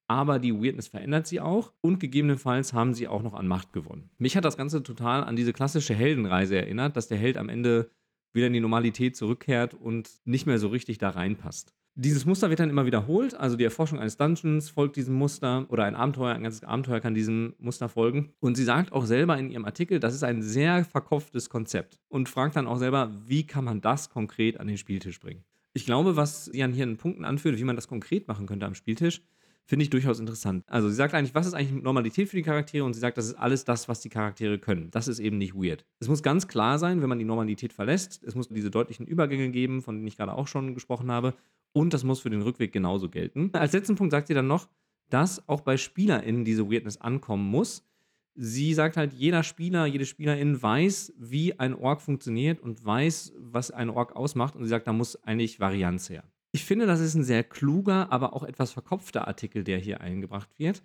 aber 0.10 0.40
die 0.40 0.54
Weirdness 0.54 0.88
verändert 0.88 1.28
sie 1.28 1.40
auch 1.40 1.72
und 1.82 2.00
gegebenenfalls 2.00 2.74
haben 2.74 2.94
sie 2.94 3.08
auch 3.08 3.22
noch 3.22 3.36
an 3.36 3.48
Macht 3.48 3.72
gewonnen. 3.74 4.10
Mich 4.18 4.36
hat 4.36 4.44
das 4.44 4.58
Ganze 4.58 4.82
total 4.82 5.24
an 5.24 5.36
diese 5.36 5.54
klassische 5.54 5.94
Heldenreise 5.94 6.58
erinnert, 6.58 6.98
dass 6.98 7.08
der 7.08 7.20
Held 7.20 7.38
am 7.38 7.48
Ende 7.48 7.92
wieder 8.34 8.48
in 8.48 8.54
die 8.54 8.60
Normalität 8.60 9.16
zurückkehrt 9.16 9.76
und 9.76 10.10
nicht 10.26 10.48
mehr 10.48 10.58
so 10.58 10.68
richtig 10.70 10.98
da 10.98 11.10
reinpasst. 11.10 11.74
Dieses 11.94 12.26
Muster 12.26 12.50
wird 12.50 12.60
dann 12.60 12.70
immer 12.70 12.86
wiederholt, 12.86 13.36
also 13.36 13.56
die 13.56 13.64
Erforschung 13.64 14.00
eines 14.00 14.18
Dungeons 14.18 14.70
folgt 14.70 14.96
diesem 14.96 15.16
Muster 15.16 15.68
oder 15.70 15.84
ein 15.84 15.96
Abenteuer, 15.96 16.34
ein 16.34 16.44
ganzes 16.44 16.64
Abenteuer 16.64 17.02
kann 17.02 17.14
diesem 17.14 17.54
Muster 17.60 17.90
folgen. 17.90 18.32
Und 18.40 18.56
sie 18.56 18.64
sagt 18.64 18.94
auch 18.94 19.06
selber 19.06 19.38
in 19.38 19.52
ihrem 19.52 19.66
Artikel, 19.66 20.00
das 20.00 20.16
ist 20.16 20.24
ein 20.24 20.42
sehr 20.42 20.86
verkopftes 20.86 21.50
Konzept 21.50 22.00
und 22.08 22.30
fragt 22.30 22.56
dann 22.56 22.68
auch 22.68 22.78
selber, 22.78 23.12
wie 23.28 23.46
kann 23.46 23.66
man 23.66 23.82
das 23.82 24.10
konkret 24.10 24.60
an 24.60 24.68
den 24.68 24.78
Spieltisch 24.78 25.20
bringen. 25.20 25.44
Ich 25.74 25.86
glaube, 25.86 26.16
was 26.16 26.46
sie 26.46 26.64
an 26.64 26.74
hier 26.74 26.86
in 26.86 26.98
Punkten 26.98 27.26
anführt, 27.26 27.60
wie 27.60 27.64
man 27.64 27.76
das 27.76 27.88
konkret 27.88 28.28
machen 28.28 28.48
könnte 28.48 28.66
am 28.66 28.76
Spieltisch, 28.76 29.22
Finde 29.70 29.84
ich 29.84 29.92
durchaus 29.92 30.20
interessant. 30.20 30.64
Also 30.66 30.90
sie 30.90 30.96
sagt 30.96 31.14
eigentlich, 31.14 31.36
was 31.36 31.46
ist 31.46 31.54
eigentlich 31.54 31.84
Normalität 31.84 32.28
für 32.28 32.36
die 32.36 32.42
Charaktere? 32.42 32.84
Und 32.84 32.96
sie 32.96 33.00
sagt, 33.00 33.20
das 33.20 33.28
ist 33.28 33.36
alles 33.36 33.66
das, 33.66 33.88
was 33.88 34.00
die 34.00 34.10
Charaktere 34.10 34.58
können. 34.58 34.90
Das 34.90 35.08
ist 35.08 35.20
eben 35.20 35.38
nicht 35.38 35.54
weird. 35.54 35.86
Es 36.00 36.08
muss 36.08 36.24
ganz 36.24 36.48
klar 36.48 36.80
sein, 36.80 37.04
wenn 37.04 37.10
man 37.10 37.20
die 37.20 37.26
Normalität 37.26 37.72
verlässt. 37.72 38.24
Es 38.24 38.34
muss 38.34 38.50
diese 38.50 38.72
deutlichen 38.72 39.06
Übergänge 39.06 39.52
geben, 39.52 39.84
von 39.84 39.94
denen 39.94 40.08
ich 40.08 40.18
gerade 40.18 40.34
auch 40.34 40.48
schon 40.48 40.74
gesprochen 40.74 41.12
habe. 41.12 41.36
Und 41.72 41.94
das 41.94 42.04
muss 42.04 42.20
für 42.20 42.32
den 42.32 42.42
Rückweg 42.42 42.72
genauso 42.72 43.10
gelten. 43.10 43.52
Als 43.54 43.74
letzten 43.74 43.96
Punkt 43.96 44.10
sagt 44.10 44.30
sie 44.30 44.34
dann 44.34 44.48
noch, 44.48 44.68
dass 45.12 45.48
auch 45.48 45.62
bei 45.62 45.78
SpielerInnen 45.78 46.46
diese 46.46 46.72
Weirdness 46.72 47.00
ankommen 47.00 47.48
muss. 47.48 47.86
sie 48.34 48.74
sagt 48.74 48.98
halt, 48.98 49.14
jeder 49.14 49.44
Spieler, 49.44 49.86
jede 49.86 50.08
Spielerin 50.08 50.60
weiß, 50.60 51.14
wie 51.20 51.60
ein 51.60 51.76
Org 51.76 52.02
funktioniert 52.02 52.60
und 52.60 52.84
weiß, 52.84 53.34
was 53.38 53.70
ein 53.70 53.92
Org 53.92 54.16
ausmacht. 54.16 54.56
Und 54.56 54.64
sie 54.64 54.70
sagt, 54.70 54.88
da 54.88 54.94
muss 54.94 55.16
eigentlich 55.24 55.60
Varianz 55.60 56.10
her. 56.10 56.24
Ich 56.52 56.66
finde, 56.66 56.88
das 56.88 57.00
ist 57.00 57.16
ein 57.16 57.24
sehr 57.24 57.44
kluger, 57.44 58.12
aber 58.12 58.34
auch 58.34 58.44
etwas 58.44 58.72
verkopfter 58.72 59.28
Artikel, 59.28 59.64
der 59.64 59.78
hier 59.78 60.02
eingebracht 60.02 60.50
wird, 60.58 60.82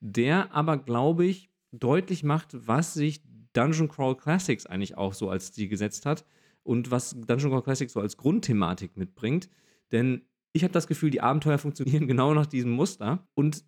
der 0.00 0.52
aber, 0.54 0.76
glaube 0.76 1.26
ich, 1.26 1.50
deutlich 1.72 2.22
macht, 2.22 2.50
was 2.66 2.94
sich 2.94 3.22
Dungeon 3.52 3.88
Crawl 3.88 4.16
Classics 4.16 4.66
eigentlich 4.66 4.96
auch 4.96 5.14
so 5.14 5.28
als 5.30 5.52
Ziel 5.52 5.68
gesetzt 5.68 6.06
hat 6.06 6.24
und 6.62 6.90
was 6.90 7.10
Dungeon 7.10 7.50
Crawl 7.50 7.62
Classics 7.62 7.92
so 7.92 8.00
als 8.00 8.16
Grundthematik 8.16 8.96
mitbringt. 8.96 9.48
Denn 9.90 10.22
ich 10.52 10.62
habe 10.62 10.72
das 10.72 10.86
Gefühl, 10.86 11.10
die 11.10 11.20
Abenteuer 11.20 11.58
funktionieren 11.58 12.06
genau 12.06 12.34
nach 12.34 12.46
diesem 12.46 12.70
Muster 12.70 13.26
und 13.34 13.64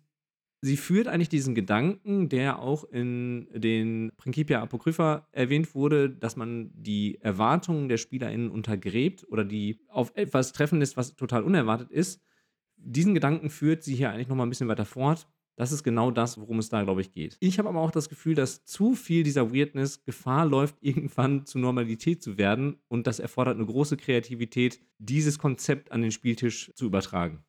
sie 0.61 0.77
führt 0.77 1.07
eigentlich 1.07 1.29
diesen 1.29 1.55
Gedanken, 1.55 2.29
der 2.29 2.59
auch 2.59 2.83
in 2.83 3.47
den 3.53 4.11
Principia 4.15 4.61
Apocrypha 4.61 5.27
erwähnt 5.31 5.73
wurde, 5.75 6.09
dass 6.09 6.35
man 6.35 6.71
die 6.73 7.19
Erwartungen 7.21 7.89
der 7.89 7.97
SpielerInnen 7.97 8.51
untergräbt 8.51 9.27
oder 9.27 9.43
die 9.43 9.79
auf 9.87 10.11
etwas 10.15 10.53
treffen 10.53 10.79
lässt, 10.79 10.97
was 10.97 11.15
total 11.15 11.43
unerwartet 11.43 11.91
ist. 11.91 12.21
Diesen 12.77 13.13
Gedanken 13.13 13.49
führt 13.49 13.83
sie 13.83 13.95
hier 13.95 14.11
eigentlich 14.11 14.27
nochmal 14.27 14.45
ein 14.45 14.49
bisschen 14.49 14.67
weiter 14.67 14.85
fort. 14.85 15.27
Das 15.57 15.71
ist 15.71 15.83
genau 15.83 16.09
das, 16.11 16.39
worum 16.39 16.59
es 16.59 16.69
da, 16.69 16.81
glaube 16.83 17.01
ich, 17.01 17.11
geht. 17.11 17.37
Ich 17.39 17.59
habe 17.59 17.69
aber 17.69 17.81
auch 17.81 17.91
das 17.91 18.09
Gefühl, 18.09 18.35
dass 18.35 18.63
zu 18.65 18.95
viel 18.95 19.23
dieser 19.23 19.53
Weirdness 19.53 20.03
Gefahr 20.03 20.45
läuft, 20.45 20.77
irgendwann 20.81 21.45
zur 21.45 21.61
Normalität 21.61 22.23
zu 22.23 22.37
werden. 22.37 22.77
Und 22.87 23.05
das 23.05 23.19
erfordert 23.19 23.57
eine 23.57 23.65
große 23.65 23.97
Kreativität, 23.97 24.79
dieses 24.97 25.37
Konzept 25.37 25.91
an 25.91 26.01
den 26.01 26.11
Spieltisch 26.11 26.71
zu 26.73 26.85
übertragen. 26.85 27.43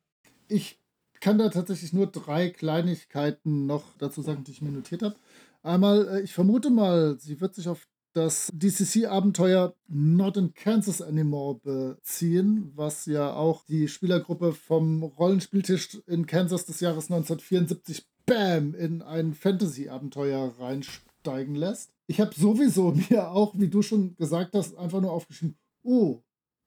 Ich 0.47 0.82
kann 1.23 1.37
da 1.37 1.47
tatsächlich 1.47 1.93
nur 1.93 2.07
drei 2.07 2.49
Kleinigkeiten 2.49 3.65
noch 3.65 3.85
dazu 3.97 4.21
sagen, 4.21 4.43
die 4.43 4.51
ich 4.51 4.61
mir 4.61 4.71
notiert 4.71 5.03
habe. 5.03 5.15
Einmal, 5.61 6.05
äh, 6.09 6.21
ich 6.21 6.33
vermute 6.33 6.69
mal, 6.69 7.17
sie 7.17 7.39
wird 7.39 7.55
sich 7.55 7.69
auf 7.69 7.87
das 8.11 8.51
DCC-Abenteuer 8.53 9.73
Not 9.87 10.35
in 10.35 10.53
Kansas 10.53 11.01
Anymore 11.01 11.61
beziehen, 11.63 12.73
was 12.75 13.05
ja 13.05 13.33
auch 13.33 13.63
die 13.63 13.87
Spielergruppe 13.87 14.51
vom 14.51 15.01
Rollenspieltisch 15.01 16.01
in 16.07 16.25
Kansas 16.25 16.65
des 16.65 16.81
Jahres 16.81 17.05
1974 17.05 18.05
Bam 18.25 18.75
in 18.75 19.01
ein 19.01 19.33
Fantasy-Abenteuer 19.33 20.55
reinsteigen 20.59 21.55
lässt. 21.55 21.93
Ich 22.05 22.19
habe 22.19 22.35
sowieso 22.35 22.91
mir 23.09 23.31
auch, 23.31 23.57
wie 23.57 23.69
du 23.69 23.81
schon 23.81 24.17
gesagt 24.17 24.55
hast, 24.55 24.75
einfach 24.77 24.99
nur 24.99 25.13
aufgeschrieben, 25.13 25.55
oh, 25.83 26.21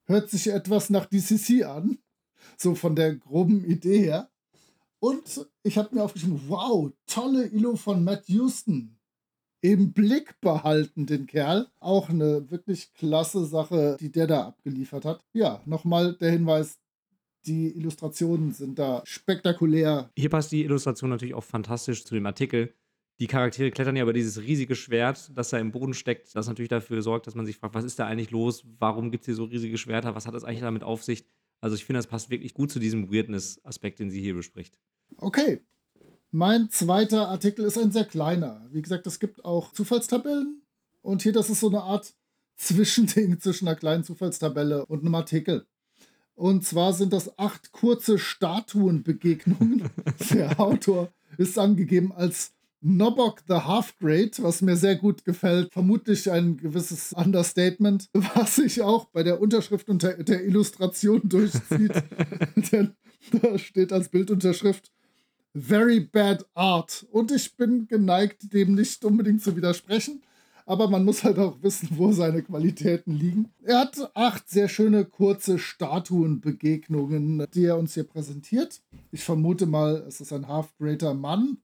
hört 0.06 0.30
sich 0.30 0.48
etwas 0.48 0.88
nach 0.88 1.04
DCC 1.04 1.64
an. 1.64 1.98
So 2.56 2.74
von 2.74 2.96
der 2.96 3.16
groben 3.16 3.62
Idee 3.62 3.98
her. 3.98 4.30
Und 4.98 5.46
ich 5.62 5.78
habe 5.78 5.94
mir 5.94 6.02
aufgeschrieben, 6.02 6.40
wow, 6.48 6.90
tolle 7.06 7.46
Illo 7.46 7.76
von 7.76 8.02
Matt 8.02 8.28
Houston. 8.28 8.98
Im 9.60 9.92
Blick 9.92 10.40
behalten, 10.40 11.06
den 11.06 11.26
Kerl. 11.26 11.66
Auch 11.80 12.08
eine 12.08 12.50
wirklich 12.50 12.92
klasse 12.94 13.44
Sache, 13.46 13.96
die 14.00 14.12
der 14.12 14.26
da 14.26 14.46
abgeliefert 14.46 15.04
hat. 15.04 15.24
Ja, 15.32 15.60
nochmal 15.64 16.14
der 16.14 16.30
Hinweis, 16.30 16.78
die 17.46 17.76
Illustrationen 17.76 18.52
sind 18.52 18.78
da 18.78 19.02
spektakulär. 19.04 20.10
Hier 20.16 20.30
passt 20.30 20.52
die 20.52 20.64
Illustration 20.64 21.10
natürlich 21.10 21.34
auch 21.34 21.44
fantastisch 21.44 22.04
zu 22.04 22.14
dem 22.14 22.26
Artikel. 22.26 22.74
Die 23.18 23.26
Charaktere 23.26 23.70
klettern 23.70 23.96
ja 23.96 24.02
über 24.02 24.12
dieses 24.12 24.42
riesige 24.42 24.74
Schwert, 24.74 25.30
das 25.34 25.48
da 25.48 25.58
im 25.58 25.72
Boden 25.72 25.94
steckt, 25.94 26.34
das 26.36 26.48
natürlich 26.48 26.68
dafür 26.68 27.00
sorgt, 27.00 27.26
dass 27.26 27.34
man 27.34 27.46
sich 27.46 27.56
fragt, 27.56 27.74
was 27.74 27.84
ist 27.84 27.98
da 27.98 28.06
eigentlich 28.06 28.30
los? 28.30 28.64
Warum 28.78 29.10
gibt 29.10 29.22
es 29.22 29.26
hier 29.26 29.34
so 29.34 29.44
riesige 29.44 29.78
Schwerter? 29.78 30.14
Was 30.14 30.26
hat 30.26 30.34
das 30.34 30.44
eigentlich 30.44 30.60
damit 30.60 30.82
auf 30.82 31.02
sich? 31.02 31.24
Also 31.60 31.76
ich 31.76 31.84
finde, 31.84 31.98
das 31.98 32.06
passt 32.06 32.30
wirklich 32.30 32.54
gut 32.54 32.70
zu 32.70 32.78
diesem 32.78 33.12
Weirdness-Aspekt, 33.12 33.98
den 33.98 34.10
sie 34.10 34.20
hier 34.20 34.34
bespricht. 34.34 34.78
Okay. 35.16 35.60
Mein 36.30 36.70
zweiter 36.70 37.28
Artikel 37.28 37.64
ist 37.64 37.78
ein 37.78 37.92
sehr 37.92 38.04
kleiner. 38.04 38.66
Wie 38.70 38.82
gesagt, 38.82 39.06
es 39.06 39.18
gibt 39.18 39.44
auch 39.44 39.72
Zufallstabellen. 39.72 40.62
Und 41.02 41.22
hier, 41.22 41.32
das 41.32 41.50
ist 41.50 41.60
so 41.60 41.68
eine 41.68 41.82
Art 41.82 42.14
Zwischending 42.56 43.38
zwischen 43.38 43.68
einer 43.68 43.76
kleinen 43.76 44.04
Zufallstabelle 44.04 44.86
und 44.86 45.00
einem 45.00 45.14
Artikel. 45.14 45.66
Und 46.34 46.64
zwar 46.64 46.92
sind 46.92 47.12
das 47.12 47.38
acht 47.38 47.72
kurze 47.72 48.18
Statuenbegegnungen. 48.18 49.88
Der 50.30 50.60
Autor 50.60 51.12
ist 51.38 51.58
angegeben 51.58 52.12
als 52.12 52.55
Nobok 52.80 53.42
the 53.48 53.54
Half-Grade, 53.54 54.32
was 54.38 54.62
mir 54.62 54.76
sehr 54.76 54.96
gut 54.96 55.24
gefällt. 55.24 55.72
Vermutlich 55.72 56.30
ein 56.30 56.56
gewisses 56.56 57.12
Understatement, 57.12 58.08
was 58.34 58.56
sich 58.56 58.82
auch 58.82 59.06
bei 59.06 59.22
der 59.22 59.40
Unterschrift 59.40 59.88
und 59.88 60.02
der, 60.02 60.22
der 60.22 60.44
Illustration 60.44 61.20
durchzieht. 61.24 61.92
Denn 62.72 62.92
da 63.32 63.58
steht 63.58 63.92
als 63.92 64.08
Bildunterschrift 64.08 64.92
Very 65.54 66.00
bad 66.00 66.46
art. 66.52 67.06
Und 67.10 67.32
ich 67.32 67.56
bin 67.56 67.88
geneigt, 67.88 68.52
dem 68.52 68.74
nicht 68.74 69.04
unbedingt 69.04 69.42
zu 69.42 69.56
widersprechen. 69.56 70.22
Aber 70.66 70.90
man 70.90 71.04
muss 71.04 71.24
halt 71.24 71.38
auch 71.38 71.62
wissen, 71.62 71.88
wo 71.92 72.12
seine 72.12 72.42
Qualitäten 72.42 73.12
liegen. 73.12 73.48
Er 73.62 73.80
hat 73.80 74.10
acht 74.14 74.50
sehr 74.50 74.68
schöne 74.68 75.04
kurze 75.04 75.58
Statuenbegegnungen, 75.58 77.46
die 77.54 77.64
er 77.64 77.78
uns 77.78 77.94
hier 77.94 78.04
präsentiert. 78.04 78.82
Ich 79.12 79.22
vermute 79.22 79.64
mal, 79.64 80.04
es 80.08 80.20
ist 80.20 80.32
ein 80.32 80.48
Half-Greater 80.48 81.14
Mann 81.14 81.58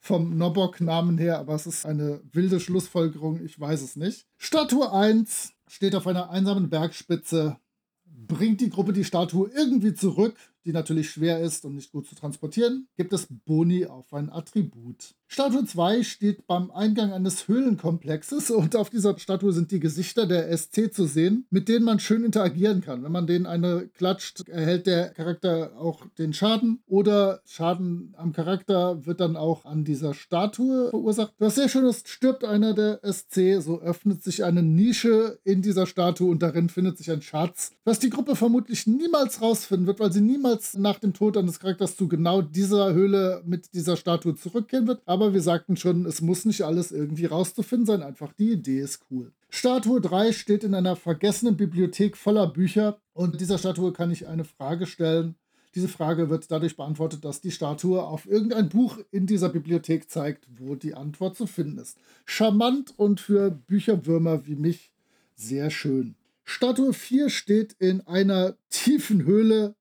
vom 0.00 0.36
Nobok-Namen 0.36 1.18
her, 1.18 1.38
aber 1.38 1.54
es 1.54 1.66
ist 1.66 1.84
eine 1.84 2.22
wilde 2.32 2.58
Schlussfolgerung, 2.58 3.44
ich 3.44 3.60
weiß 3.60 3.82
es 3.82 3.96
nicht. 3.96 4.26
Statue 4.38 4.90
1 4.90 5.52
steht 5.68 5.94
auf 5.94 6.06
einer 6.06 6.30
einsamen 6.30 6.70
Bergspitze, 6.70 7.58
bringt 8.06 8.60
die 8.60 8.70
Gruppe 8.70 8.92
die 8.92 9.04
Statue 9.04 9.50
irgendwie 9.54 9.94
zurück 9.94 10.34
die 10.64 10.72
natürlich 10.72 11.10
schwer 11.10 11.40
ist 11.40 11.64
und 11.64 11.74
nicht 11.74 11.92
gut 11.92 12.06
zu 12.06 12.14
transportieren, 12.14 12.88
gibt 12.96 13.12
es 13.12 13.26
Boni 13.44 13.86
auf 13.86 14.12
ein 14.12 14.30
Attribut. 14.30 15.14
Statue 15.32 15.64
2 15.64 16.02
steht 16.02 16.48
beim 16.48 16.72
Eingang 16.72 17.12
eines 17.12 17.46
Höhlenkomplexes 17.46 18.50
und 18.50 18.74
auf 18.74 18.90
dieser 18.90 19.16
Statue 19.16 19.52
sind 19.52 19.70
die 19.70 19.78
Gesichter 19.78 20.26
der 20.26 20.50
SC 20.58 20.92
zu 20.92 21.04
sehen, 21.06 21.46
mit 21.50 21.68
denen 21.68 21.84
man 21.84 22.00
schön 22.00 22.24
interagieren 22.24 22.80
kann. 22.80 23.04
Wenn 23.04 23.12
man 23.12 23.28
denen 23.28 23.46
eine 23.46 23.86
klatscht, 23.94 24.48
erhält 24.48 24.88
der 24.88 25.10
Charakter 25.10 25.70
auch 25.78 26.04
den 26.18 26.32
Schaden 26.32 26.82
oder 26.88 27.42
Schaden 27.46 28.12
am 28.16 28.32
Charakter 28.32 29.06
wird 29.06 29.20
dann 29.20 29.36
auch 29.36 29.64
an 29.66 29.84
dieser 29.84 30.14
Statue 30.14 30.90
verursacht. 30.90 31.32
Was 31.38 31.54
sehr 31.54 31.68
schön 31.68 31.84
ist, 31.84 32.08
stirbt 32.08 32.44
einer 32.44 32.74
der 32.74 32.98
SC, 33.04 33.62
so 33.62 33.80
öffnet 33.80 34.24
sich 34.24 34.42
eine 34.42 34.64
Nische 34.64 35.38
in 35.44 35.62
dieser 35.62 35.86
Statue 35.86 36.28
und 36.28 36.42
darin 36.42 36.68
findet 36.68 36.98
sich 36.98 37.08
ein 37.08 37.22
Schatz, 37.22 37.70
was 37.84 38.00
die 38.00 38.10
Gruppe 38.10 38.34
vermutlich 38.34 38.88
niemals 38.88 39.40
rausfinden 39.40 39.86
wird, 39.86 40.00
weil 40.00 40.12
sie 40.12 40.22
niemals 40.22 40.49
nach 40.76 40.98
dem 40.98 41.12
Tod 41.12 41.36
eines 41.36 41.60
Charakters 41.60 41.96
zu 41.96 42.08
genau 42.08 42.42
dieser 42.42 42.92
Höhle 42.92 43.42
mit 43.46 43.74
dieser 43.74 43.96
Statue 43.96 44.34
zurückkehren 44.34 44.86
wird. 44.86 45.02
Aber 45.06 45.20
aber 45.20 45.34
wir 45.34 45.42
sagten 45.42 45.76
schon, 45.76 46.06
es 46.06 46.22
muss 46.22 46.46
nicht 46.46 46.62
alles 46.62 46.92
irgendwie 46.92 47.26
rauszufinden 47.26 47.84
sein, 47.84 48.02
einfach 48.02 48.32
die 48.32 48.52
Idee 48.52 48.80
ist 48.80 49.00
cool. 49.10 49.32
Statue 49.50 50.00
3 50.00 50.32
steht 50.32 50.64
in 50.64 50.74
einer 50.74 50.96
vergessenen 50.96 51.58
Bibliothek 51.58 52.16
voller 52.16 52.46
Bücher 52.46 52.98
und 53.12 53.38
dieser 53.38 53.58
Statue 53.58 53.92
kann 53.92 54.10
ich 54.10 54.26
eine 54.26 54.44
Frage 54.44 54.86
stellen. 54.86 55.34
Diese 55.74 55.88
Frage 55.88 56.30
wird 56.30 56.50
dadurch 56.50 56.76
beantwortet, 56.76 57.22
dass 57.22 57.42
die 57.42 57.50
Statue 57.50 58.02
auf 58.02 58.26
irgendein 58.26 58.70
Buch 58.70 58.98
in 59.10 59.26
dieser 59.26 59.50
Bibliothek 59.50 60.10
zeigt, 60.10 60.46
wo 60.58 60.74
die 60.74 60.94
Antwort 60.94 61.36
zu 61.36 61.46
finden 61.46 61.76
ist. 61.76 61.98
Charmant 62.24 62.94
und 62.96 63.20
für 63.20 63.50
Bücherwürmer 63.50 64.46
wie 64.46 64.56
mich 64.56 64.90
sehr 65.36 65.70
schön. 65.70 66.14
Statue 66.44 66.94
4 66.94 67.28
steht 67.28 67.74
in 67.78 68.00
einer 68.06 68.56
tiefen 68.70 69.24
Höhle 69.24 69.74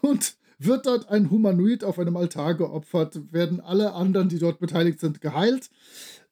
und 0.00 0.36
wird 0.58 0.86
dort 0.86 1.08
ein 1.08 1.30
Humanoid 1.30 1.84
auf 1.84 1.98
einem 1.98 2.16
Altar 2.16 2.54
geopfert, 2.54 3.32
werden 3.32 3.60
alle 3.60 3.92
anderen, 3.92 4.28
die 4.28 4.38
dort 4.38 4.58
beteiligt 4.58 5.00
sind, 5.00 5.20
geheilt. 5.20 5.70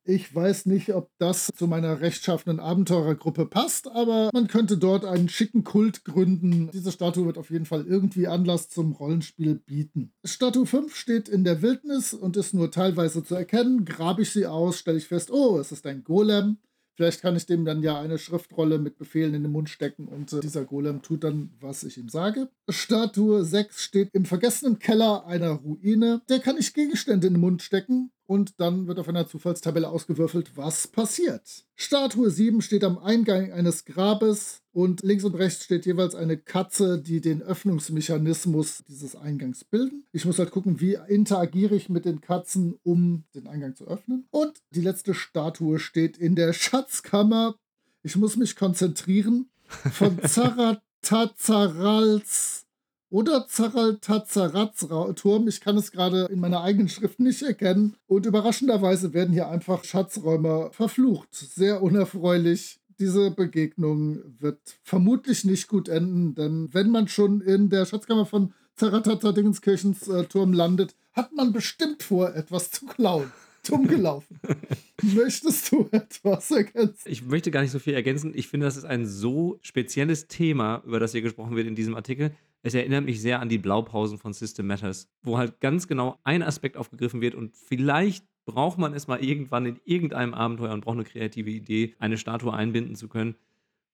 Ich 0.09 0.33
weiß 0.33 0.67
nicht, 0.67 0.95
ob 0.95 1.11
das 1.19 1.51
zu 1.57 1.67
meiner 1.67 2.01
rechtschaffenen 2.01 2.61
Abenteurergruppe 2.61 3.45
passt, 3.45 3.91
aber 3.91 4.31
man 4.33 4.47
könnte 4.47 4.79
dort 4.79 5.05
einen 5.05 5.29
schicken 5.29 5.65
Kult 5.65 6.05
gründen. 6.05 6.71
Diese 6.73 6.93
Statue 6.93 7.27
wird 7.27 7.39
auf 7.39 7.51
jeden 7.51 7.65
Fall 7.65 7.85
irgendwie 7.85 8.29
Anlass 8.29 8.69
zum 8.69 8.93
Rollenspiel 8.93 9.57
bieten. 9.57 10.13
Statue 10.25 10.65
5 10.65 10.95
steht 10.95 11.29
in 11.29 11.43
der 11.43 11.61
Wildnis 11.61 12.15
und 12.15 12.37
ist 12.37 12.55
nur 12.55 12.71
teilweise 12.71 13.25
zu 13.25 13.35
erkennen. 13.35 13.85
Grabe 13.85 14.23
ich 14.23 14.31
sie 14.31 14.47
aus, 14.47 14.79
stelle 14.79 14.99
ich 14.99 15.09
fest, 15.09 15.33
oh, 15.33 15.59
es 15.59 15.73
ist 15.73 15.85
ein 15.87 16.05
Golem. 16.05 16.59
Vielleicht 16.97 17.21
kann 17.21 17.37
ich 17.37 17.45
dem 17.45 17.67
dann 17.67 17.83
ja 17.83 18.01
eine 18.01 18.17
Schriftrolle 18.17 18.79
mit 18.79 18.97
Befehlen 18.97 19.35
in 19.35 19.43
den 19.43 19.53
Mund 19.53 19.69
stecken 19.69 20.09
und 20.09 20.33
äh, 20.33 20.41
dieser 20.41 20.65
Golem 20.65 21.03
tut 21.03 21.25
dann, 21.25 21.51
was 21.61 21.85
ich 21.85 21.99
ihm 21.99 22.09
sage. 22.09 22.49
Statue 22.71 23.45
6 23.45 23.83
steht 23.83 24.09
im 24.15 24.25
vergessenen 24.25 24.79
Keller 24.79 25.27
einer 25.27 25.51
Ruine. 25.51 26.23
Der 26.31 26.39
kann 26.39 26.57
ich 26.59 26.73
Gegenstände 26.73 27.27
in 27.27 27.35
den 27.35 27.41
Mund 27.41 27.63
stecken 27.63 28.11
und 28.27 28.61
dann 28.61 28.87
wird 28.87 28.99
auf 28.99 29.09
einer 29.09 29.27
Zufallstabelle 29.27 29.89
ausgewürfelt, 29.89 30.55
was 30.57 30.87
passiert. 30.87 31.65
Statue 31.75 32.31
7 32.31 32.61
steht 32.61 32.85
am 32.85 32.99
Eingang 32.99 33.53
eines 33.53 33.85
Grabes 33.85 34.61
und 34.73 35.03
links 35.03 35.25
und 35.25 35.35
rechts 35.35 35.65
steht 35.65 35.87
jeweils 35.87 36.15
eine 36.15 36.37
Katze, 36.37 37.01
die 37.01 37.23
den 37.23 37.43
Öffnungsmechanismus 37.43 38.85
dieses 38.89 39.17
Eingangs 39.17 39.65
bilden. 39.65 40.05
Ich 40.13 40.25
muss 40.25 40.39
halt 40.39 40.51
gucken, 40.51 40.81
wie 40.81 40.99
interagiere 41.09 41.77
ich 41.77 41.89
mit 41.89 42.05
den 42.05 42.21
Katzen, 42.21 42.79
um 42.83 43.25
den 43.35 43.47
Eingang 43.47 43.75
zu 43.75 43.87
öffnen. 43.87 44.27
Und 44.31 44.61
die 44.71 44.83
letzte 44.83 45.15
Statue 45.15 45.79
steht 45.79 46.19
in 46.19 46.35
der 46.35 46.53
Schatzkammer. 46.53 47.55
Ich 48.03 48.17
muss 48.17 48.37
mich 48.37 48.57
konzentrieren. 48.57 49.49
Von 49.93 50.19
Zaratazarals 50.29 52.66
oder 53.11 53.47
Zaraltazaraz-Turm. 53.47 55.49
Ich 55.49 55.61
kann 55.61 55.77
es 55.77 55.93
gerade 55.93 56.27
in 56.31 56.41
meiner 56.41 56.63
eigenen 56.63 56.89
Schrift 56.89 57.21
nicht 57.21 57.43
erkennen. 57.43 57.97
Und 58.07 58.27
überraschenderweise 58.27 59.15
werden 59.15 59.33
hier 59.33 59.49
einfach 59.49 59.85
Schatzräumer 59.85 60.71
verflucht. 60.73 61.29
Sehr 61.33 61.83
unerfreulich. 61.83 62.81
Diese 62.99 63.31
Begegnung 63.31 64.23
wird 64.41 64.59
vermutlich 64.83 65.45
nicht 65.45 65.69
gut 65.69 65.89
enden, 65.89 66.35
denn 66.35 66.71
wenn 66.73 66.91
man 66.91 67.09
schon 67.09 67.43
in 67.43 67.69
der 67.69 67.85
Schatzkammer 67.85 68.25
von 68.25 68.55
Zaratata-Dingenskirchens 68.77 70.09
äh, 70.09 70.25
Turm 70.25 70.53
landet, 70.53 70.95
hat 71.13 71.33
man 71.33 71.53
bestimmt 71.53 72.03
vor, 72.03 72.35
etwas 72.35 72.71
zu 72.71 72.87
klauen. 72.87 73.33
Dumm 73.67 73.87
gelaufen. 73.87 74.41
Möchtest 75.03 75.73
du 75.73 75.89
etwas 75.93 76.51
ergänzen? 76.51 77.03
Ich 77.07 77.25
möchte 77.25 77.51
gar 77.51 77.63
nicht 77.63 77.71
so 77.71 77.79
viel 77.79 77.95
ergänzen. 77.95 78.33
Ich 78.35 78.49
finde, 78.49 78.67
das 78.67 78.77
ist 78.77 78.85
ein 78.85 79.07
so 79.07 79.59
spezielles 79.63 80.27
Thema, 80.27 80.83
über 80.87 81.01
das 81.01 81.13
hier 81.13 81.23
gesprochen 81.23 81.57
wird 81.57 81.67
in 81.67 81.75
diesem 81.75 81.95
Artikel. 81.95 82.33
Es 82.63 82.75
erinnert 82.75 83.05
mich 83.05 83.21
sehr 83.21 83.41
an 83.41 83.49
die 83.49 83.59
Blaupausen 83.59 84.19
von 84.19 84.33
System 84.33 84.67
Matters, 84.67 85.09
wo 85.23 85.39
halt 85.39 85.61
ganz 85.61 85.87
genau 85.87 86.19
ein 86.25 86.43
Aspekt 86.43 86.77
aufgegriffen 86.77 87.21
wird 87.21 87.35
und 87.35 87.55
vielleicht 87.55 88.25
braucht 88.45 88.79
man 88.79 88.95
es 88.95 89.07
mal 89.07 89.23
irgendwann 89.23 89.67
in 89.67 89.81
irgendeinem 89.85 90.33
Abenteuer 90.33 90.73
und 90.73 90.85
braucht 90.85 90.97
eine 90.97 91.05
kreative 91.05 91.51
Idee, 91.51 91.95
eine 91.99 92.17
Statue 92.17 92.53
einbinden 92.53 92.97
zu 92.97 93.09
können. 93.09 93.37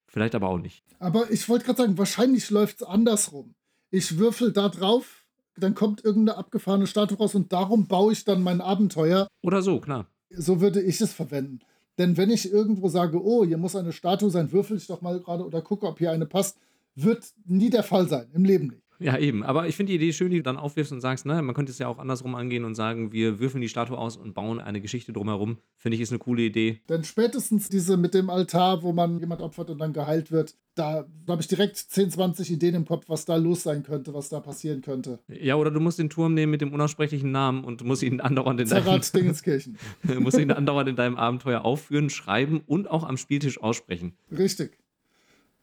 Vielleicht 0.06 0.34
aber 0.34 0.48
auch 0.48 0.58
nicht. 0.58 0.84
Aber 0.98 1.30
ich 1.30 1.48
wollte 1.48 1.64
gerade 1.64 1.82
sagen, 1.82 1.98
wahrscheinlich 1.98 2.50
läuft 2.50 2.76
es 2.76 2.82
andersrum. 2.82 3.54
Ich 3.90 4.18
würfel 4.18 4.52
da 4.52 4.68
drauf, 4.68 5.21
dann 5.56 5.74
kommt 5.74 6.04
irgendeine 6.04 6.38
abgefahrene 6.38 6.86
Statue 6.86 7.18
raus 7.18 7.34
und 7.34 7.52
darum 7.52 7.86
baue 7.86 8.12
ich 8.12 8.24
dann 8.24 8.42
mein 8.42 8.60
Abenteuer. 8.60 9.28
Oder 9.42 9.62
so, 9.62 9.80
klar. 9.80 10.06
So 10.30 10.60
würde 10.60 10.80
ich 10.80 11.00
es 11.00 11.12
verwenden. 11.12 11.60
Denn 11.98 12.16
wenn 12.16 12.30
ich 12.30 12.50
irgendwo 12.50 12.88
sage, 12.88 13.22
oh, 13.22 13.44
hier 13.44 13.58
muss 13.58 13.76
eine 13.76 13.92
Statue 13.92 14.30
sein, 14.30 14.50
würfel 14.52 14.78
ich 14.78 14.86
doch 14.86 15.02
mal 15.02 15.20
gerade 15.20 15.44
oder 15.44 15.60
gucke, 15.60 15.86
ob 15.86 15.98
hier 15.98 16.10
eine 16.10 16.26
passt, 16.26 16.58
wird 16.94 17.24
nie 17.44 17.70
der 17.70 17.82
Fall 17.82 18.08
sein, 18.08 18.28
im 18.32 18.44
Leben 18.44 18.68
nicht. 18.68 18.81
Ja, 19.02 19.18
eben. 19.18 19.42
Aber 19.42 19.68
ich 19.68 19.76
finde 19.76 19.90
die 19.90 19.96
Idee 19.96 20.12
schön, 20.12 20.30
die 20.30 20.38
du 20.38 20.42
dann 20.42 20.56
aufwirfst 20.56 20.92
und 20.92 21.00
sagst, 21.00 21.26
ne, 21.26 21.42
man 21.42 21.54
könnte 21.54 21.72
es 21.72 21.78
ja 21.78 21.88
auch 21.88 21.98
andersrum 21.98 22.34
angehen 22.34 22.64
und 22.64 22.74
sagen, 22.74 23.12
wir 23.12 23.40
würfeln 23.40 23.60
die 23.60 23.68
Statue 23.68 23.98
aus 23.98 24.16
und 24.16 24.34
bauen 24.34 24.60
eine 24.60 24.80
Geschichte 24.80 25.12
drumherum. 25.12 25.58
Finde 25.76 25.96
ich, 25.96 26.00
ist 26.00 26.10
eine 26.10 26.18
coole 26.18 26.42
Idee. 26.42 26.80
Denn 26.88 27.04
spätestens 27.04 27.68
diese 27.68 27.96
mit 27.96 28.14
dem 28.14 28.30
Altar, 28.30 28.82
wo 28.82 28.92
man 28.92 29.18
jemand 29.18 29.42
opfert 29.42 29.70
und 29.70 29.78
dann 29.78 29.92
geheilt 29.92 30.30
wird, 30.30 30.54
da 30.74 31.06
habe 31.28 31.42
ich 31.42 31.48
direkt 31.48 31.76
10, 31.76 32.10
20 32.10 32.50
Ideen 32.52 32.74
im 32.74 32.84
Kopf, 32.86 33.08
was 33.08 33.24
da 33.24 33.36
los 33.36 33.62
sein 33.62 33.82
könnte, 33.82 34.14
was 34.14 34.28
da 34.30 34.40
passieren 34.40 34.80
könnte. 34.80 35.18
Ja, 35.28 35.56
oder 35.56 35.70
du 35.70 35.80
musst 35.80 35.98
den 35.98 36.08
Turm 36.08 36.34
nehmen 36.34 36.50
mit 36.50 36.60
dem 36.60 36.72
unaussprechlichen 36.72 37.30
Namen 37.30 37.64
und 37.64 37.84
musst 37.84 38.02
ihn 38.02 38.20
andauernd 38.20 38.60
in 38.60 38.68
deinem, 38.68 39.00
Dingenskirchen. 39.14 39.76
musst 40.20 40.38
ihn 40.38 40.50
andauernd 40.50 40.88
in 40.88 40.96
deinem 40.96 41.16
Abenteuer 41.16 41.64
aufführen, 41.64 42.08
schreiben 42.08 42.62
und 42.66 42.90
auch 42.90 43.04
am 43.04 43.16
Spieltisch 43.16 43.60
aussprechen. 43.60 44.14
Richtig. 44.30 44.78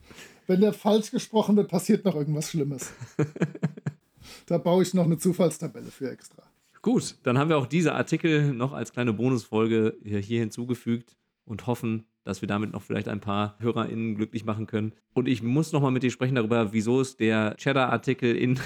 wenn 0.50 0.62
der 0.62 0.74
falsch 0.74 1.12
gesprochen 1.12 1.56
wird, 1.56 1.70
passiert 1.70 2.04
noch 2.06 2.16
irgendwas 2.16 2.50
Schlimmes. 2.50 2.92
da 4.48 4.58
baue 4.58 4.82
ich 4.82 4.96
noch 4.96 5.06
eine 5.06 5.20
Zufallstabelle 5.20 5.92
für 5.92 6.10
extra. 6.10 6.42
Gut, 6.82 7.18
dann 7.24 7.38
haben 7.38 7.50
wir 7.50 7.58
auch 7.58 7.68
diese 7.68 7.94
Artikel 7.94 8.52
noch 8.54 8.74
als 8.74 8.92
kleine 8.92 9.14
Bonusfolge 9.14 9.98
hier 10.04 10.40
hinzugefügt 10.40 11.16
und 11.46 11.68
hoffen, 11.68 12.06
dass 12.24 12.42
wir 12.42 12.48
damit 12.48 12.72
noch 12.72 12.82
vielleicht 12.82 13.10
ein 13.10 13.20
paar 13.20 13.58
HörerInnen 13.60 14.16
glücklich 14.16 14.44
machen 14.44 14.66
können. 14.66 14.94
Und 15.14 15.28
ich 15.28 15.44
muss 15.44 15.72
nochmal 15.72 15.92
mit 15.92 16.02
dir 16.02 16.10
sprechen 16.10 16.36
darüber, 16.36 16.74
wieso 16.74 17.00
es 17.00 17.16
der 17.16 17.56
Cheddar-Artikel 17.56 18.36
in, 18.36 18.60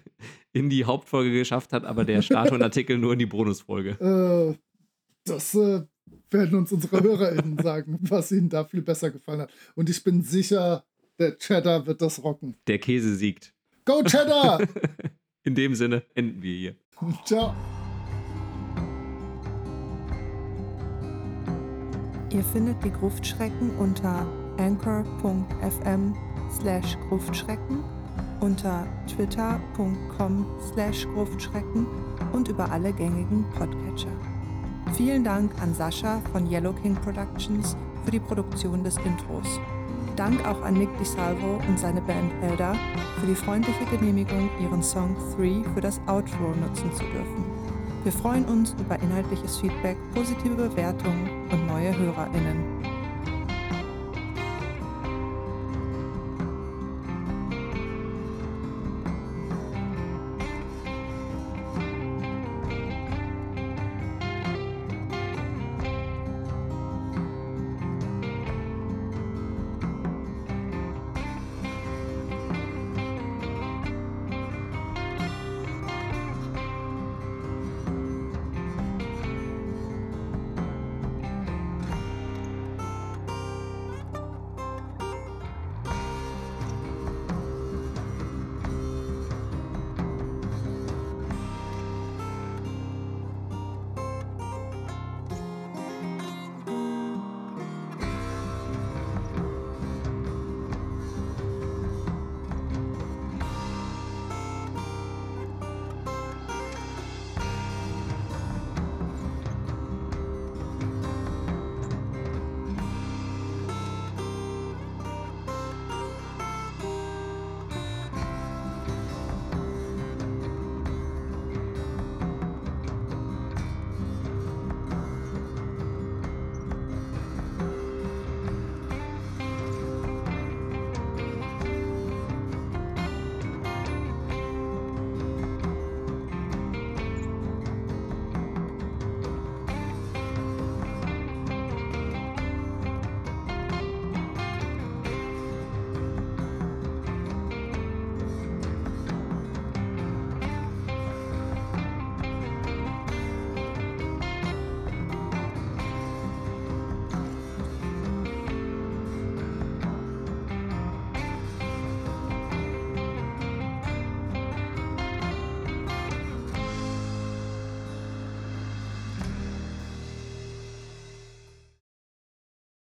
in 0.52 0.68
die 0.68 0.84
Hauptfolge 0.84 1.32
geschafft 1.32 1.72
hat, 1.72 1.86
aber 1.86 2.04
der 2.04 2.20
Statuen-Artikel 2.20 2.98
nur 2.98 3.14
in 3.14 3.18
die 3.18 3.26
Bonusfolge. 3.26 3.92
Äh, 3.98 4.58
das 5.24 5.54
äh, 5.54 5.82
werden 6.30 6.58
uns 6.58 6.70
unsere 6.70 7.02
HörerInnen 7.02 7.58
sagen, 7.62 7.98
was 8.02 8.30
ihnen 8.30 8.50
da 8.50 8.64
viel 8.64 8.82
besser 8.82 9.10
gefallen 9.10 9.40
hat. 9.40 9.52
Und 9.74 9.88
ich 9.88 10.04
bin 10.04 10.22
sicher, 10.22 10.84
der 11.20 11.38
Cheddar 11.38 11.86
wird 11.86 12.02
das 12.02 12.22
rocken. 12.24 12.56
Der 12.66 12.78
Käse 12.78 13.14
siegt. 13.14 13.54
Go 13.84 14.02
Cheddar! 14.02 14.60
In 15.44 15.54
dem 15.54 15.74
Sinne 15.74 16.02
enden 16.14 16.42
wir 16.42 16.54
hier. 16.54 16.76
Ciao. 17.24 17.54
Ihr 22.32 22.44
findet 22.44 22.82
die 22.84 22.92
Gruftschrecken 22.92 23.70
unter 23.78 24.26
anchor.fm 24.58 26.14
slash 26.60 26.96
Gruftschrecken, 27.08 27.82
unter 28.40 28.86
twitter.com 29.08 30.46
slash 30.72 31.06
Gruftschrecken 31.06 31.86
und 32.32 32.48
über 32.48 32.70
alle 32.70 32.92
gängigen 32.92 33.44
Podcatcher. 33.58 34.12
Vielen 34.94 35.24
Dank 35.24 35.52
an 35.60 35.74
Sascha 35.74 36.20
von 36.32 36.48
Yellow 36.50 36.72
King 36.72 36.94
Productions 36.94 37.76
für 38.04 38.10
die 38.10 38.20
Produktion 38.20 38.84
des 38.84 38.96
Intros. 38.98 39.58
Dank 40.16 40.46
auch 40.46 40.62
an 40.62 40.74
Nick 40.74 40.96
DiSalvo 40.98 41.60
und 41.68 41.78
seine 41.78 42.00
Band 42.00 42.32
Elder 42.42 42.74
für 43.20 43.26
die 43.26 43.34
freundliche 43.34 43.84
Genehmigung, 43.86 44.50
ihren 44.60 44.82
Song 44.82 45.16
3 45.36 45.62
für 45.74 45.80
das 45.80 46.00
Outro 46.06 46.54
nutzen 46.60 46.92
zu 46.92 47.04
dürfen. 47.04 47.44
Wir 48.02 48.12
freuen 48.12 48.44
uns 48.46 48.74
über 48.80 48.98
inhaltliches 49.00 49.58
Feedback, 49.58 49.96
positive 50.14 50.54
Bewertungen 50.54 51.48
und 51.50 51.66
neue 51.66 51.96
HörerInnen. 51.96 52.69